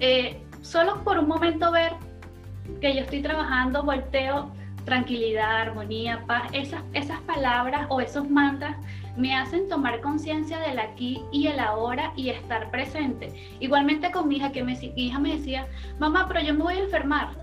eh, 0.01 0.41
solo 0.63 1.03
por 1.05 1.19
un 1.19 1.29
momento 1.29 1.71
ver 1.71 1.93
que 2.81 2.95
yo 2.95 3.01
estoy 3.01 3.23
trabajando, 3.23 3.83
volteo 3.83 4.51
tranquilidad, 4.85 5.63
armonía, 5.63 6.25
paz, 6.27 6.51
esas, 6.53 6.83
esas 6.93 7.21
palabras 7.21 7.87
o 7.89 8.01
esos 8.01 8.29
mantras 8.29 8.77
me 9.17 9.35
hacen 9.35 9.69
tomar 9.69 10.01
conciencia 10.01 10.59
del 10.59 10.79
aquí 10.79 11.23
y 11.33 11.47
el 11.47 11.61
ahora 11.61 12.13
y 12.17 12.31
estar 12.31 12.71
presente. 12.71 13.33
Igualmente 13.61 14.11
con 14.11 14.29
mi 14.29 14.37
hija, 14.37 14.53
que 14.53 14.63
mi 14.65 14.77
hija 14.97 15.19
me 15.19 15.37
decía, 15.37 15.67
mamá, 15.99 16.27
pero 16.29 16.41
yo 16.41 16.55
me 16.55 16.65
voy 16.65 16.75
a 16.75 16.85
enfermar 16.85 17.42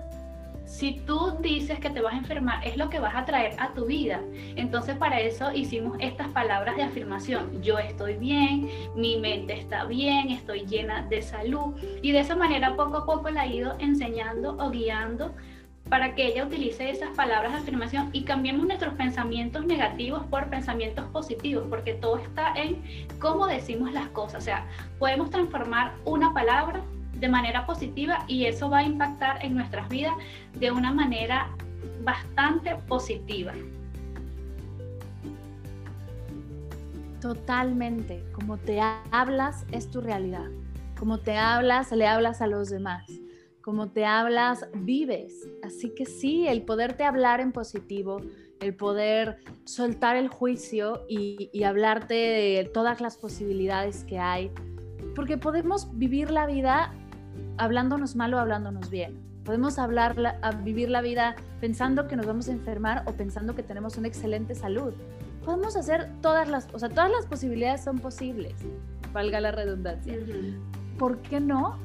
si 0.69 1.01
tú 1.07 1.35
dices 1.41 1.79
que 1.79 1.89
te 1.89 1.99
vas 1.99 2.13
a 2.13 2.17
enfermar, 2.17 2.65
es 2.65 2.77
lo 2.77 2.91
que 2.91 2.99
vas 2.99 3.15
a 3.15 3.25
traer 3.25 3.55
a 3.59 3.73
tu 3.73 3.87
vida. 3.87 4.21
Entonces 4.55 4.95
para 4.95 5.19
eso 5.19 5.51
hicimos 5.51 5.97
estas 5.99 6.27
palabras 6.27 6.77
de 6.77 6.83
afirmación. 6.83 7.61
Yo 7.63 7.79
estoy 7.79 8.15
bien, 8.17 8.69
mi 8.95 9.17
mente 9.17 9.53
está 9.53 9.85
bien, 9.85 10.29
estoy 10.29 10.67
llena 10.67 11.01
de 11.07 11.23
salud. 11.23 11.73
Y 12.03 12.11
de 12.11 12.19
esa 12.19 12.35
manera 12.35 12.75
poco 12.75 12.97
a 12.97 13.05
poco 13.05 13.31
la 13.31 13.45
he 13.45 13.55
ido 13.55 13.75
enseñando 13.79 14.55
o 14.59 14.69
guiando 14.69 15.33
para 15.89 16.13
que 16.13 16.27
ella 16.27 16.45
utilice 16.45 16.91
esas 16.91 17.09
palabras 17.15 17.51
de 17.51 17.57
afirmación 17.57 18.11
y 18.13 18.23
cambiemos 18.23 18.67
nuestros 18.67 18.93
pensamientos 18.93 19.65
negativos 19.65 20.23
por 20.27 20.51
pensamientos 20.51 21.05
positivos, 21.07 21.65
porque 21.67 21.95
todo 21.95 22.19
está 22.19 22.53
en 22.53 22.79
cómo 23.19 23.47
decimos 23.47 23.91
las 23.91 24.07
cosas. 24.09 24.43
O 24.43 24.45
sea, 24.45 24.67
podemos 24.99 25.31
transformar 25.31 25.95
una 26.05 26.31
palabra 26.31 26.83
de 27.19 27.27
manera 27.27 27.65
positiva 27.65 28.23
y 28.27 28.45
eso 28.45 28.69
va 28.69 28.79
a 28.79 28.83
impactar 28.83 29.43
en 29.43 29.55
nuestras 29.55 29.87
vidas 29.89 30.13
de 30.59 30.71
una 30.71 30.93
manera 30.93 31.49
bastante 32.03 32.75
positiva. 32.87 33.53
Totalmente, 37.21 38.23
como 38.31 38.57
te 38.57 38.79
hablas 39.11 39.65
es 39.71 39.91
tu 39.91 39.99
realidad, 39.99 40.49
como 40.97 41.19
te 41.19 41.37
hablas 41.37 41.91
le 41.91 42.07
hablas 42.07 42.41
a 42.41 42.47
los 42.47 42.69
demás, 42.69 43.11
como 43.61 43.89
te 43.89 44.05
hablas 44.05 44.65
vives, 44.73 45.49
así 45.61 45.93
que 45.93 46.05
sí, 46.05 46.47
el 46.47 46.61
poderte 46.61 47.03
hablar 47.03 47.41
en 47.41 47.51
positivo, 47.51 48.21
el 48.61 48.73
poder 48.73 49.43
soltar 49.65 50.15
el 50.15 50.29
juicio 50.29 51.05
y, 51.09 51.49
y 51.51 51.63
hablarte 51.63 52.13
de 52.13 52.69
todas 52.73 53.01
las 53.01 53.17
posibilidades 53.17 54.05
que 54.05 54.17
hay, 54.17 54.49
porque 55.13 55.37
podemos 55.37 55.89
vivir 55.97 56.31
la 56.31 56.45
vida 56.45 56.93
hablándonos 57.59 58.15
mal 58.15 58.33
o 58.33 58.39
hablándonos 58.39 58.89
bien. 58.89 59.19
Podemos 59.43 59.79
hablar, 59.79 60.15
vivir 60.63 60.89
la 60.89 61.01
vida 61.01 61.35
pensando 61.59 62.07
que 62.07 62.15
nos 62.15 62.25
vamos 62.25 62.47
a 62.49 62.51
enfermar 62.51 63.03
o 63.05 63.13
pensando 63.13 63.55
que 63.55 63.63
tenemos 63.63 63.97
una 63.97 64.07
excelente 64.07 64.55
salud. 64.55 64.93
Podemos 65.45 65.75
hacer 65.75 66.09
todas 66.21 66.47
las, 66.47 66.67
o 66.73 66.79
sea, 66.79 66.89
todas 66.89 67.11
las 67.11 67.25
posibilidades 67.25 67.83
son 67.83 67.99
posibles, 67.99 68.53
valga 69.13 69.39
la 69.39 69.51
redundancia. 69.51 70.15
¿Por 70.97 71.17
qué 71.19 71.39
no 71.39 71.77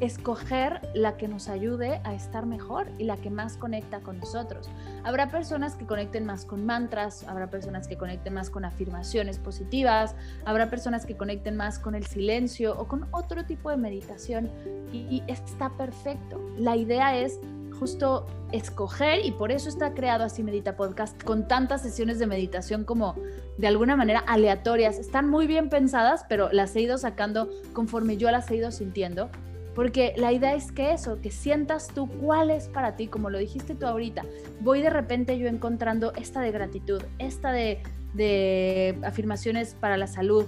escoger 0.00 0.80
la 0.94 1.16
que 1.16 1.28
nos 1.28 1.48
ayude 1.48 2.00
a 2.04 2.14
estar 2.14 2.46
mejor 2.46 2.88
y 2.98 3.04
la 3.04 3.16
que 3.16 3.30
más 3.30 3.56
conecta 3.56 4.00
con 4.00 4.18
nosotros. 4.18 4.68
Habrá 5.04 5.30
personas 5.30 5.76
que 5.76 5.86
conecten 5.86 6.26
más 6.26 6.44
con 6.44 6.64
mantras, 6.64 7.24
habrá 7.28 7.50
personas 7.50 7.86
que 7.86 7.96
conecten 7.96 8.34
más 8.34 8.50
con 8.50 8.64
afirmaciones 8.64 9.38
positivas, 9.38 10.14
habrá 10.44 10.70
personas 10.70 11.06
que 11.06 11.16
conecten 11.16 11.56
más 11.56 11.78
con 11.78 11.94
el 11.94 12.06
silencio 12.06 12.78
o 12.78 12.88
con 12.88 13.06
otro 13.12 13.44
tipo 13.44 13.70
de 13.70 13.76
meditación 13.76 14.50
y, 14.92 15.22
está 15.26 15.70
perfecto. 15.70 16.40
La 16.56 16.76
idea 16.76 17.16
es 17.16 17.38
justo 17.78 18.26
escoger 18.52 19.24
y 19.24 19.32
por 19.32 19.52
eso 19.52 19.68
está 19.68 19.94
creado 19.94 20.24
así 20.24 20.42
Medita 20.42 20.76
Podcast 20.76 21.22
con 21.22 21.46
tantas 21.46 21.82
sesiones 21.82 22.18
de 22.18 22.26
meditación 22.26 22.84
como 22.84 23.14
de 23.58 23.66
alguna 23.66 23.96
manera 23.96 24.20
aleatorias. 24.26 24.98
Están 24.98 25.28
muy 25.28 25.46
bien 25.46 25.68
pensadas, 25.68 26.24
pero 26.28 26.50
las 26.52 26.74
he 26.74 26.80
ido 26.80 26.98
sacando 26.98 27.48
conforme 27.72 28.16
yo 28.16 28.30
las 28.30 28.50
he 28.50 28.56
ido 28.56 28.70
sintiendo 28.70 29.30
porque 29.74 30.14
la 30.16 30.32
idea 30.32 30.54
es 30.54 30.72
que 30.72 30.92
eso, 30.92 31.20
que 31.20 31.30
sientas 31.30 31.88
tú 31.88 32.08
cuál 32.08 32.50
es 32.50 32.68
para 32.68 32.96
ti, 32.96 33.06
como 33.06 33.30
lo 33.30 33.38
dijiste 33.38 33.74
tú 33.74 33.86
ahorita. 33.86 34.22
Voy 34.60 34.82
de 34.82 34.90
repente 34.90 35.38
yo 35.38 35.48
encontrando 35.48 36.12
esta 36.14 36.40
de 36.40 36.50
gratitud, 36.50 37.02
esta 37.18 37.52
de, 37.52 37.82
de 38.14 38.98
afirmaciones 39.04 39.74
para 39.78 39.96
la 39.96 40.06
salud. 40.06 40.44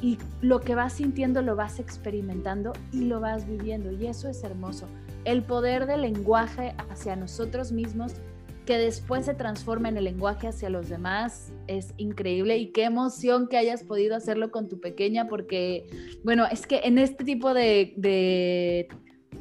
Y 0.00 0.18
lo 0.40 0.60
que 0.60 0.74
vas 0.74 0.94
sintiendo 0.94 1.40
lo 1.40 1.56
vas 1.56 1.78
experimentando 1.78 2.72
y 2.92 3.02
lo 3.04 3.20
vas 3.20 3.46
viviendo. 3.46 3.92
Y 3.92 4.06
eso 4.06 4.28
es 4.28 4.42
hermoso. 4.42 4.86
El 5.24 5.42
poder 5.42 5.86
del 5.86 6.02
lenguaje 6.02 6.74
hacia 6.90 7.16
nosotros 7.16 7.72
mismos 7.72 8.14
que 8.64 8.78
después 8.78 9.26
se 9.26 9.34
transforma 9.34 9.88
en 9.88 9.96
el 9.96 10.04
lenguaje 10.04 10.48
hacia 10.48 10.70
los 10.70 10.88
demás 10.88 11.52
es 11.66 11.94
increíble 11.96 12.56
y 12.58 12.72
qué 12.72 12.84
emoción 12.84 13.48
que 13.48 13.56
hayas 13.56 13.82
podido 13.82 14.16
hacerlo 14.16 14.50
con 14.50 14.68
tu 14.68 14.80
pequeña 14.80 15.28
porque, 15.28 15.86
bueno, 16.24 16.46
es 16.50 16.66
que 16.66 16.80
en 16.84 16.98
este 16.98 17.24
tipo 17.24 17.52
de, 17.52 18.88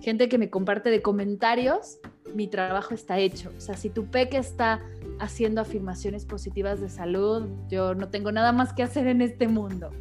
gente 0.02 0.28
que 0.28 0.38
me 0.38 0.50
comparte 0.50 0.90
de 0.90 1.02
comentarios, 1.02 2.00
mi 2.36 2.48
trabajo 2.48 2.94
está 2.94 3.20
hecho. 3.20 3.52
O 3.58 3.62
sea, 3.62 3.78
si 3.78 3.90
tu 3.90 4.08
peque 4.08 4.38
está 4.38 4.82
haciendo 5.20 5.62
afirmaciones 5.62 6.26
positivas 6.26 6.82
de 6.82 6.90
salud, 6.90 7.48
yo 7.70 7.96
no 7.96 8.10
tengo 8.10 8.32
nada 8.32 8.52
más 8.52 8.74
que 8.74 8.84
hacer 8.84 9.08
en 9.08 9.22
este 9.22 9.48
mundo. 9.48 9.92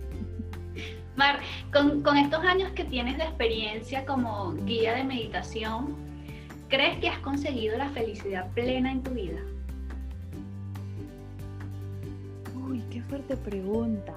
Mar, 1.14 1.40
con, 1.72 2.02
con 2.02 2.16
estos 2.16 2.40
años 2.40 2.72
que 2.72 2.84
tienes 2.84 3.18
de 3.18 3.24
experiencia 3.24 4.06
como 4.06 4.54
guía 4.64 4.94
de 4.94 5.04
meditación, 5.04 5.94
¿Crees 6.72 6.98
que 7.00 7.08
has 7.10 7.18
conseguido 7.18 7.76
la 7.76 7.90
felicidad 7.90 8.50
plena 8.52 8.90
en 8.90 9.02
tu 9.02 9.10
vida? 9.10 9.40
Uy, 12.66 12.82
qué 12.90 13.02
fuerte 13.02 13.36
pregunta. 13.36 14.14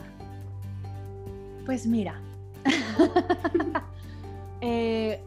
Pues 1.65 1.85
mira, 1.85 2.21
eh, 4.61 5.19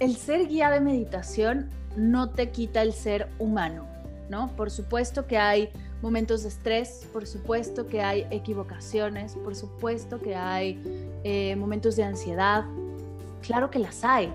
el 0.00 0.16
ser 0.16 0.48
guía 0.48 0.72
de 0.72 0.80
meditación 0.80 1.70
no 1.96 2.30
te 2.30 2.50
quita 2.50 2.82
el 2.82 2.92
ser 2.94 3.28
humano, 3.38 3.86
¿no? 4.28 4.48
Por 4.56 4.68
supuesto 4.72 5.28
que 5.28 5.38
hay 5.38 5.68
momentos 6.02 6.42
de 6.42 6.48
estrés, 6.48 7.06
por 7.12 7.28
supuesto 7.28 7.86
que 7.86 8.02
hay 8.02 8.26
equivocaciones, 8.32 9.36
por 9.36 9.54
supuesto 9.54 10.20
que 10.20 10.34
hay 10.34 10.82
eh, 11.22 11.54
momentos 11.54 11.94
de 11.94 12.02
ansiedad, 12.02 12.64
claro 13.40 13.70
que 13.70 13.78
las 13.78 14.02
hay. 14.02 14.32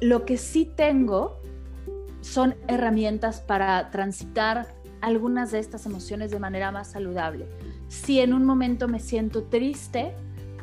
Lo 0.00 0.24
que 0.24 0.36
sí 0.36 0.70
tengo 0.76 1.35
son 2.26 2.56
herramientas 2.66 3.40
para 3.40 3.90
transitar 3.90 4.66
algunas 5.00 5.52
de 5.52 5.60
estas 5.60 5.86
emociones 5.86 6.32
de 6.32 6.40
manera 6.40 6.72
más 6.72 6.88
saludable. 6.88 7.46
Si 7.88 8.18
en 8.18 8.32
un 8.32 8.44
momento 8.44 8.88
me 8.88 8.98
siento 8.98 9.44
triste, 9.44 10.12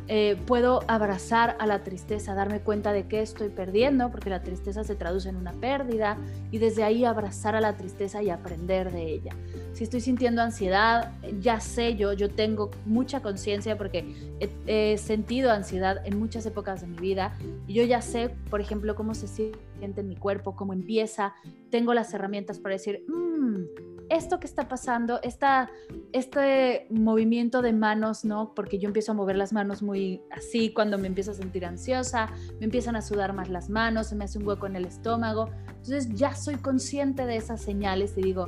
eh, 0.10 0.36
puedo 0.46 0.82
abrazar 0.90 1.56
a 1.60 1.66
la 1.66 1.82
tristeza, 1.84 2.36
darme 2.36 2.60
cuenta 2.60 2.92
de 2.92 3.08
que 3.08 3.22
estoy 3.22 3.48
perdiendo, 3.48 4.12
porque 4.12 4.30
la 4.30 4.44
tristeza 4.44 4.84
se 4.84 4.96
traduce 4.96 5.30
en 5.30 5.38
una 5.38 5.54
pérdida, 5.54 6.18
y 6.52 6.58
desde 6.58 6.84
ahí 6.84 7.06
abrazar 7.06 7.56
a 7.56 7.62
la 7.62 7.78
tristeza 7.78 8.22
y 8.22 8.30
aprender 8.30 8.92
de 8.92 9.14
ella. 9.14 9.34
Si 9.72 9.86
estoy 9.86 10.02
sintiendo 10.02 10.42
ansiedad, 10.42 11.14
ya 11.40 11.62
sé 11.62 11.96
yo, 11.96 12.12
yo 12.12 12.30
tengo 12.30 12.72
mucha 12.86 13.22
conciencia 13.22 13.78
porque 13.78 14.34
he, 14.68 14.98
sentido 14.98 15.52
ansiedad 15.52 16.06
en 16.06 16.20
muchas 16.20 16.46
épocas 16.46 16.82
de 16.82 16.88
mi 16.88 16.98
vida, 16.98 17.38
y 17.66 17.74
yo 17.74 17.84
ya 17.84 18.02
sé, 18.02 18.30
por 18.50 18.60
ejemplo, 18.60 18.96
cómo 18.96 19.14
se 19.14 19.30
siente 19.30 19.60
en 19.82 20.08
mi 20.08 20.16
cuerpo, 20.16 20.56
cómo 20.56 20.74
empieza, 20.74 21.34
tengo 21.70 21.94
las 21.94 22.14
herramientas 22.14 22.60
para 22.60 22.74
decir, 22.74 23.06
mmm, 23.08 23.64
esto 24.10 24.40
que 24.40 24.48
está 24.48 24.68
pasando, 24.68 25.20
esta, 25.24 25.70
este 26.12 26.88
movimiento 26.90 27.62
de 27.62 27.74
manos, 27.74 28.26
¿no? 28.26 28.54
Porque 28.54 28.78
yo 28.78 28.88
empiezo 28.88 29.12
a 29.12 29.16
mover 29.16 29.36
las 29.36 29.54
manos 29.54 29.82
muy 29.82 30.22
así 30.32 30.72
cuando 30.72 30.98
me 30.98 31.08
empiezo 31.08 31.32
a 31.32 31.34
sentir 31.34 31.66
ansiosa, 31.66 32.30
me 32.60 32.66
empiezan 32.66 32.96
a 32.96 33.02
sudar 33.02 33.34
más 33.34 33.50
las 33.50 33.70
manos, 33.70 34.08
se 34.08 34.16
me 34.16 34.26
hace 34.26 34.38
un 34.38 34.48
hueco 34.48 34.68
en 34.68 34.76
el 34.76 34.86
estómago. 34.86 35.50
Entonces 35.68 36.10
ya 36.14 36.36
soy 36.36 36.56
consciente 36.56 37.26
de 37.26 37.38
esas 37.38 37.62
señales 37.62 38.14
y 38.18 38.22
digo, 38.22 38.48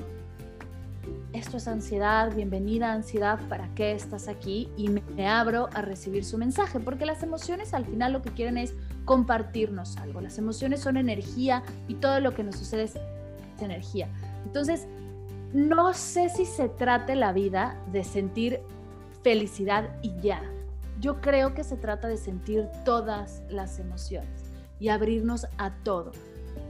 esto 1.34 1.58
es 1.58 1.68
ansiedad, 1.68 2.34
bienvenida 2.34 2.94
ansiedad, 2.94 3.40
¿para 3.50 3.68
qué 3.76 3.92
estás 3.92 4.28
aquí? 4.28 4.70
Y 4.78 4.90
me 4.90 5.28
abro 5.28 5.70
a 5.74 5.82
recibir 5.82 6.24
su 6.24 6.38
mensaje, 6.38 6.80
porque 6.80 7.06
las 7.06 7.24
emociones 7.24 7.74
al 7.74 7.86
final 7.86 8.14
lo 8.14 8.22
que 8.22 8.32
quieren 8.32 8.58
es 8.58 8.74
compartirnos 9.06 9.98
algo. 9.98 10.20
Las 10.20 10.38
emociones 10.38 10.82
son 10.82 10.98
energía 10.98 11.64
y 11.88 11.96
todo 11.96 12.20
lo 12.20 12.34
que 12.34 12.44
nos 12.44 12.58
sucede 12.58 12.84
es 12.84 13.00
energía. 13.60 14.10
Entonces, 14.46 14.88
no 15.54 15.94
sé 15.94 16.30
si 16.30 16.46
se 16.46 16.68
trate 16.68 17.16
la 17.16 17.32
vida 17.32 17.80
de 17.92 18.04
sentir 18.04 18.60
felicidad 19.24 19.90
y 20.02 20.14
ya. 20.22 20.42
Yo 21.00 21.22
creo 21.22 21.54
que 21.54 21.64
se 21.64 21.78
trata 21.78 22.08
de 22.08 22.18
sentir 22.18 22.68
todas 22.84 23.44
las 23.50 23.80
emociones 23.80 24.44
y 24.80 24.90
abrirnos 24.90 25.48
a 25.58 25.72
todo. 25.84 26.12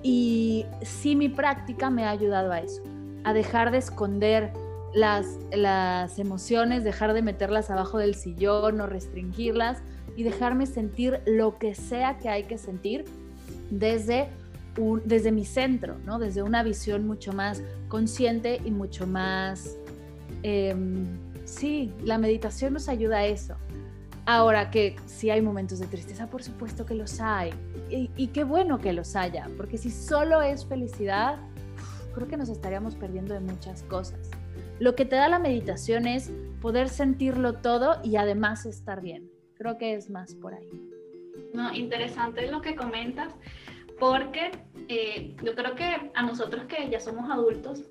Y 0.04 0.65
sí 0.82 1.15
mi 1.15 1.30
práctica 1.30 1.89
me 1.89 2.06
ha 2.06 2.12
ayudado 2.12 2.52
a 2.52 2.60
eso, 2.60 2.84
a 3.24 3.34
dejar 3.34 3.71
de 3.71 3.80
esconder 3.80 4.52
las, 4.93 5.39
las 5.52 6.19
emociones, 6.19 6.84
dejar 6.84 7.13
de 7.13 7.21
meterlas 7.21 7.69
abajo 7.69 7.98
del 7.98 8.15
sillón 8.15 8.80
o 8.82 8.88
restringirlas 8.88 9.82
y 10.15 10.23
dejarme 10.23 10.65
sentir 10.65 11.21
lo 11.25 11.58
que 11.58 11.75
sea 11.75 12.17
que 12.17 12.30
hay 12.30 12.43
que 12.43 12.58
sentir 12.58 13.06
desde 13.69 14.30
desde 15.06 15.32
mi 15.32 15.45
centro, 15.45 15.95
¿no? 16.06 16.19
desde 16.19 16.43
una 16.43 16.63
visión 16.63 17.08
mucho 17.08 17.34
más 17.34 17.62
consciente 17.88 18.62
y 18.65 18.71
mucho 18.71 19.08
más... 19.08 19.78
Em, 20.43 21.06
sí, 21.45 21.93
la 22.04 22.17
meditación 22.17 22.73
nos 22.73 22.89
ayuda 22.89 23.19
a 23.19 23.25
eso. 23.25 23.56
Ahora 24.25 24.71
que 24.71 24.95
si 25.06 25.30
hay 25.30 25.41
momentos 25.41 25.80
de 25.80 25.88
tristeza, 25.88 26.28
por 26.28 26.43
supuesto 26.43 26.86
que 26.86 26.95
los 26.95 27.21
hay. 27.21 27.51
Y, 27.89 28.10
y, 28.17 28.28
qué 28.28 28.43
bueno 28.43 28.80
que 28.80 28.91
los 28.91 29.15
haya, 29.15 29.47
porque 29.56 29.78
si 29.78 29.91
solo 29.91 30.41
es 30.41 30.65
felicidad, 30.65 31.38
creo 32.13 32.28
que 32.28 32.36
nos 32.36 32.49
estaríamos 32.49 32.95
perdiendo 32.95 33.34
de 33.34 33.39
muchas 33.39 33.84
cosas. 33.84 34.19
Lo 34.80 34.95
que 34.95 35.06
te 35.06 35.15
da 35.15 35.30
la 35.30 35.39
meditación 35.39 36.08
es 36.08 36.32
poder 36.62 36.89
sentirlo 36.89 37.54
todo 37.54 37.97
y 38.04 38.15
además 38.17 38.65
estar 38.65 39.01
bien. 39.01 39.35
Creo 39.58 39.78
que 39.78 39.94
es 39.94 40.10
más 40.10 40.36
por 40.36 40.54
ahí. 40.54 40.70
No, 41.54 41.74
interesante 41.74 42.50
lo 42.52 42.62
que 42.62 42.76
comentas, 42.76 43.34
porque 44.00 44.52
eh, 44.89 45.36
yo 45.44 45.56
creo 45.56 45.76
que 45.76 46.12
a 46.13 46.24
nosotros 46.24 46.65
que 46.65 46.89
ya 46.89 47.00
somos 47.00 47.30
adultos, 47.30 47.84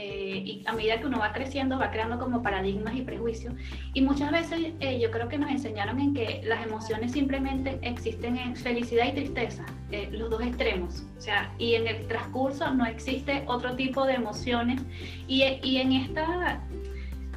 eh, 0.00 0.42
y 0.44 0.62
a 0.66 0.72
medida 0.72 1.00
que 1.00 1.06
uno 1.06 1.18
va 1.18 1.32
creciendo 1.32 1.76
va 1.76 1.90
creando 1.90 2.18
como 2.20 2.40
paradigmas 2.40 2.94
y 2.94 3.02
prejuicios 3.02 3.54
y 3.94 4.02
muchas 4.02 4.30
veces 4.30 4.74
eh, 4.78 5.00
yo 5.00 5.10
creo 5.10 5.28
que 5.28 5.38
nos 5.38 5.50
enseñaron 5.50 5.98
en 5.98 6.14
que 6.14 6.40
las 6.44 6.64
emociones 6.64 7.12
simplemente 7.12 7.80
existen 7.82 8.36
en 8.36 8.54
felicidad 8.54 9.06
y 9.06 9.12
tristeza, 9.12 9.66
eh, 9.90 10.08
los 10.12 10.30
dos 10.30 10.42
extremos, 10.42 11.04
o 11.16 11.20
sea, 11.20 11.52
y 11.58 11.74
en 11.74 11.88
el 11.88 12.06
transcurso 12.06 12.72
no 12.74 12.86
existe 12.86 13.42
otro 13.46 13.74
tipo 13.74 14.06
de 14.06 14.14
emociones 14.14 14.82
y, 15.26 15.42
y 15.62 15.78
en 15.78 15.92
esta 15.92 16.62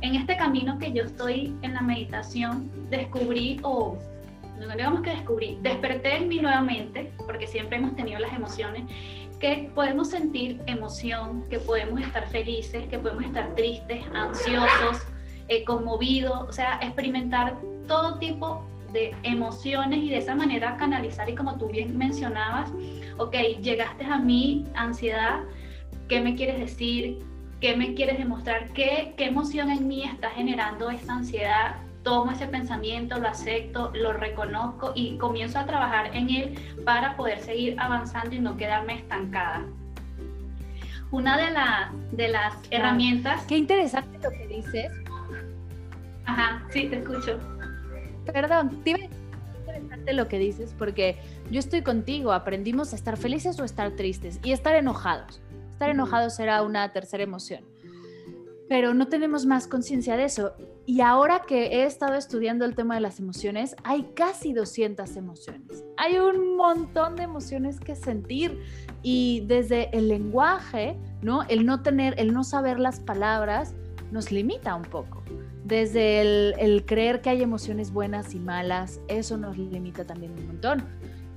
en 0.02 0.16
este 0.16 0.36
camino 0.38 0.78
que 0.80 0.92
yo 0.92 1.04
estoy 1.04 1.56
en 1.62 1.74
la 1.74 1.82
meditación 1.82 2.72
descubrí 2.90 3.60
o 3.64 3.98
no 4.68 4.76
digamos 4.76 5.02
que 5.02 5.10
descubrí, 5.12 5.58
desperté 5.62 6.18
en 6.18 6.28
mí 6.28 6.40
nuevamente, 6.40 7.12
porque 7.26 7.48
siempre 7.48 7.78
hemos 7.78 7.96
tenido 7.96 8.20
las 8.20 8.34
emociones, 8.34 8.84
que 9.40 9.72
podemos 9.74 10.10
sentir 10.10 10.62
emoción, 10.68 11.44
que 11.50 11.58
podemos 11.58 12.00
estar 12.00 12.28
felices, 12.30 12.88
que 12.88 13.00
podemos 13.00 13.26
estar 13.26 13.56
tristes, 13.56 14.04
ansiosos, 14.14 15.02
eh, 15.48 15.64
conmovidos, 15.66 16.48
o 16.48 16.52
sea, 16.54 16.80
experimentar 16.82 17.58
todo 17.88 18.20
tipo 18.20 18.64
de 18.94 19.16
emociones 19.24 20.00
y 20.00 20.10
de 20.10 20.18
esa 20.18 20.36
manera 20.36 20.78
canalizar 20.78 21.28
y 21.30 21.34
como 21.34 21.58
tú 21.58 21.68
bien 21.68 21.98
mencionabas, 21.98 22.72
ok, 23.18 23.36
llegaste 23.62 24.06
a 24.06 24.20
mí, 24.20 24.66
ansiedad, 24.76 25.40
¿qué 26.08 26.22
me 26.22 26.36
quieres 26.36 26.60
decir? 26.60 27.20
¿Qué 27.62 27.76
me 27.78 27.94
quieres 27.94 28.18
demostrar? 28.18 28.70
¿Qué, 28.74 29.14
qué 29.16 29.26
emoción 29.26 29.70
en 29.70 29.88
mí 29.88 30.04
está 30.04 30.32
generando 30.32 30.90
esta 30.90 31.14
ansiedad? 31.14 31.76
tomo 32.04 32.32
ese 32.32 32.48
pensamiento, 32.48 33.20
lo 33.20 33.28
acepto, 33.28 33.92
lo 33.94 34.14
reconozco 34.14 34.92
y 34.96 35.18
comienzo 35.18 35.60
a 35.60 35.68
trabajar 35.68 36.16
en 36.16 36.30
él 36.30 36.60
para 36.84 37.16
poder 37.16 37.40
seguir 37.40 37.76
avanzando 37.80 38.36
y 38.36 38.40
no 38.40 38.58
quedarme 38.58 38.96
estancada. 38.96 39.64
Una 41.12 41.38
de, 41.38 42.16
de 42.16 42.28
las 42.30 42.56
herramientas... 42.72 43.44
Qué 43.46 43.58
interesante 43.58 44.18
lo 44.18 44.32
que 44.32 44.48
dices. 44.48 44.92
Ajá, 46.26 46.64
sí, 46.72 46.88
te 46.88 46.98
escucho. 46.98 47.40
Perdón, 48.26 48.82
te 48.84 49.10
interesante 49.60 50.14
lo 50.14 50.28
que 50.28 50.40
dices 50.40 50.74
porque 50.78 51.18
yo 51.52 51.60
estoy 51.60 51.82
contigo, 51.82 52.32
aprendimos 52.32 52.94
a 52.94 52.96
estar 52.96 53.18
felices 53.18 53.60
o 53.60 53.64
estar 53.64 53.92
tristes 53.92 54.40
y 54.44 54.54
estar 54.54 54.76
enojados. 54.76 55.42
Estar 55.82 55.96
enojados 55.96 56.40
era 56.40 56.62
una 56.62 56.94
tercera 56.94 57.24
emoción 57.24 57.66
pero 58.72 58.94
no 58.94 59.10
tenemos 59.10 59.46
más 59.46 59.68
conciencia 59.68 60.16
de 60.16 60.24
eso. 60.24 60.54
Y 60.86 61.02
ahora 61.02 61.42
que 61.46 61.66
he 61.66 61.84
estado 61.84 62.14
estudiando 62.14 62.64
el 62.64 62.74
tema 62.74 62.96
de 62.96 63.02
las 63.02 63.20
emociones, 63.20 63.76
hay 63.84 64.04
casi 64.16 64.54
200 64.54 65.18
emociones. 65.18 65.84
Hay 65.98 66.20
un 66.20 66.56
montón 66.56 67.18
de 67.18 67.24
emociones 67.24 67.82
que 67.82 67.98
sentir 67.98 68.62
y 69.02 69.44
desde 69.46 69.90
el 69.92 70.08
lenguaje, 70.08 70.96
¿no? 71.22 71.44
El 71.50 71.66
no 71.66 71.82
tener, 71.82 72.18
el 72.18 72.34
no 72.34 72.46
saber 72.46 72.80
las 72.80 73.02
palabras 73.02 73.74
nos 74.10 74.32
limita 74.32 74.74
un 74.74 74.84
poco. 74.84 75.22
Desde 75.66 76.22
el, 76.22 76.56
el 76.58 76.86
creer 76.86 77.20
que 77.20 77.30
hay 77.30 77.42
emociones 77.42 77.92
buenas 77.92 78.34
y 78.34 78.40
malas, 78.40 79.02
eso 79.10 79.36
nos 79.36 79.58
limita 79.58 80.06
también 80.06 80.32
un 80.32 80.48
montón. 80.48 80.86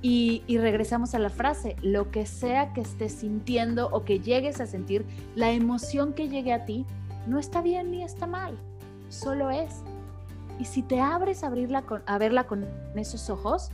Y, 0.07 0.43
regresamos 0.59 1.15
a 1.15 1.19
la 1.19 1.31
frase, 1.31 1.75
lo 1.81 2.11
que 2.11 2.27
sea 2.27 2.73
que 2.73 2.81
estés 2.81 3.11
sintiendo 3.11 3.89
o 3.91 4.05
que 4.05 4.19
llegues 4.19 4.61
a 4.61 4.67
sentir, 4.67 5.03
la 5.33 5.49
emoción 5.49 6.13
que 6.13 6.29
llegue 6.29 6.53
a 6.53 6.63
ti, 6.63 6.85
no 7.25 7.39
está 7.39 7.63
bien 7.63 7.89
ni 7.89 8.03
está 8.03 8.27
mal, 8.27 8.55
solo 9.09 9.49
es. 9.49 9.81
Y 10.59 10.65
si 10.65 10.83
te 10.83 11.01
abres 11.01 11.43
a, 11.43 11.47
abrirla 11.47 11.83
a 12.05 12.17
verla 12.19 12.43
con 12.43 12.67
esos 12.95 13.31
ojos, 13.31 13.71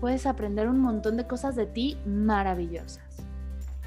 puedes 0.00 0.24
aprender 0.24 0.68
un 0.68 0.78
montón 0.78 1.16
de 1.16 1.26
cosas 1.26 1.56
de 1.56 1.66
ti 1.66 1.98
maravillosas. 2.06 3.09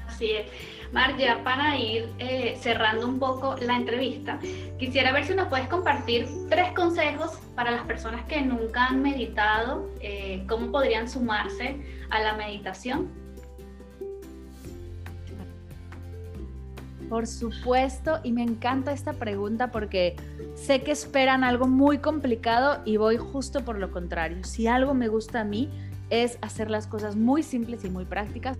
Así 0.06 0.30
es. 0.30 0.46
Mar, 0.92 1.16
ya 1.16 1.42
para 1.42 1.76
ir 1.76 2.08
eh, 2.18 2.56
cerrando 2.60 3.08
un 3.08 3.18
poco 3.18 3.56
la 3.60 3.76
entrevista, 3.76 4.38
quisiera 4.78 5.12
ver 5.12 5.24
si 5.24 5.34
nos 5.34 5.48
puedes 5.48 5.66
compartir 5.66 6.28
tres 6.48 6.72
consejos 6.72 7.32
para 7.56 7.72
las 7.72 7.82
personas 7.82 8.24
que 8.26 8.40
nunca 8.42 8.86
han 8.86 9.02
meditado, 9.02 9.90
eh, 10.00 10.44
cómo 10.48 10.70
podrían 10.70 11.08
sumarse 11.08 11.84
a 12.10 12.20
la 12.20 12.34
meditación. 12.34 13.10
Por 17.08 17.26
supuesto, 17.26 18.20
y 18.22 18.32
me 18.32 18.42
encanta 18.42 18.92
esta 18.92 19.12
pregunta 19.12 19.70
porque 19.70 20.16
sé 20.54 20.82
que 20.82 20.92
esperan 20.92 21.44
algo 21.44 21.66
muy 21.66 21.98
complicado 21.98 22.80
y 22.84 22.96
voy 22.96 23.16
justo 23.16 23.64
por 23.64 23.78
lo 23.78 23.90
contrario. 23.90 24.42
Si 24.44 24.66
algo 24.66 24.94
me 24.94 25.08
gusta 25.08 25.40
a 25.40 25.44
mí 25.44 25.70
es 26.10 26.38
hacer 26.40 26.70
las 26.70 26.86
cosas 26.86 27.16
muy 27.16 27.42
simples 27.42 27.84
y 27.84 27.90
muy 27.90 28.04
prácticas, 28.04 28.56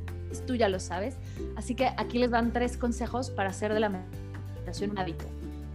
tú 0.47 0.55
ya 0.55 0.68
lo 0.68 0.81
sabes. 0.81 1.16
Así 1.57 1.75
que 1.75 1.87
aquí 1.97 2.18
les 2.18 2.31
dan 2.31 2.53
tres 2.53 2.77
consejos 2.77 3.31
para 3.31 3.51
hacer 3.51 3.73
de 3.75 3.81
la 3.81 3.88
meditación 3.88 4.90
un 4.90 4.99
hábito. 4.99 5.25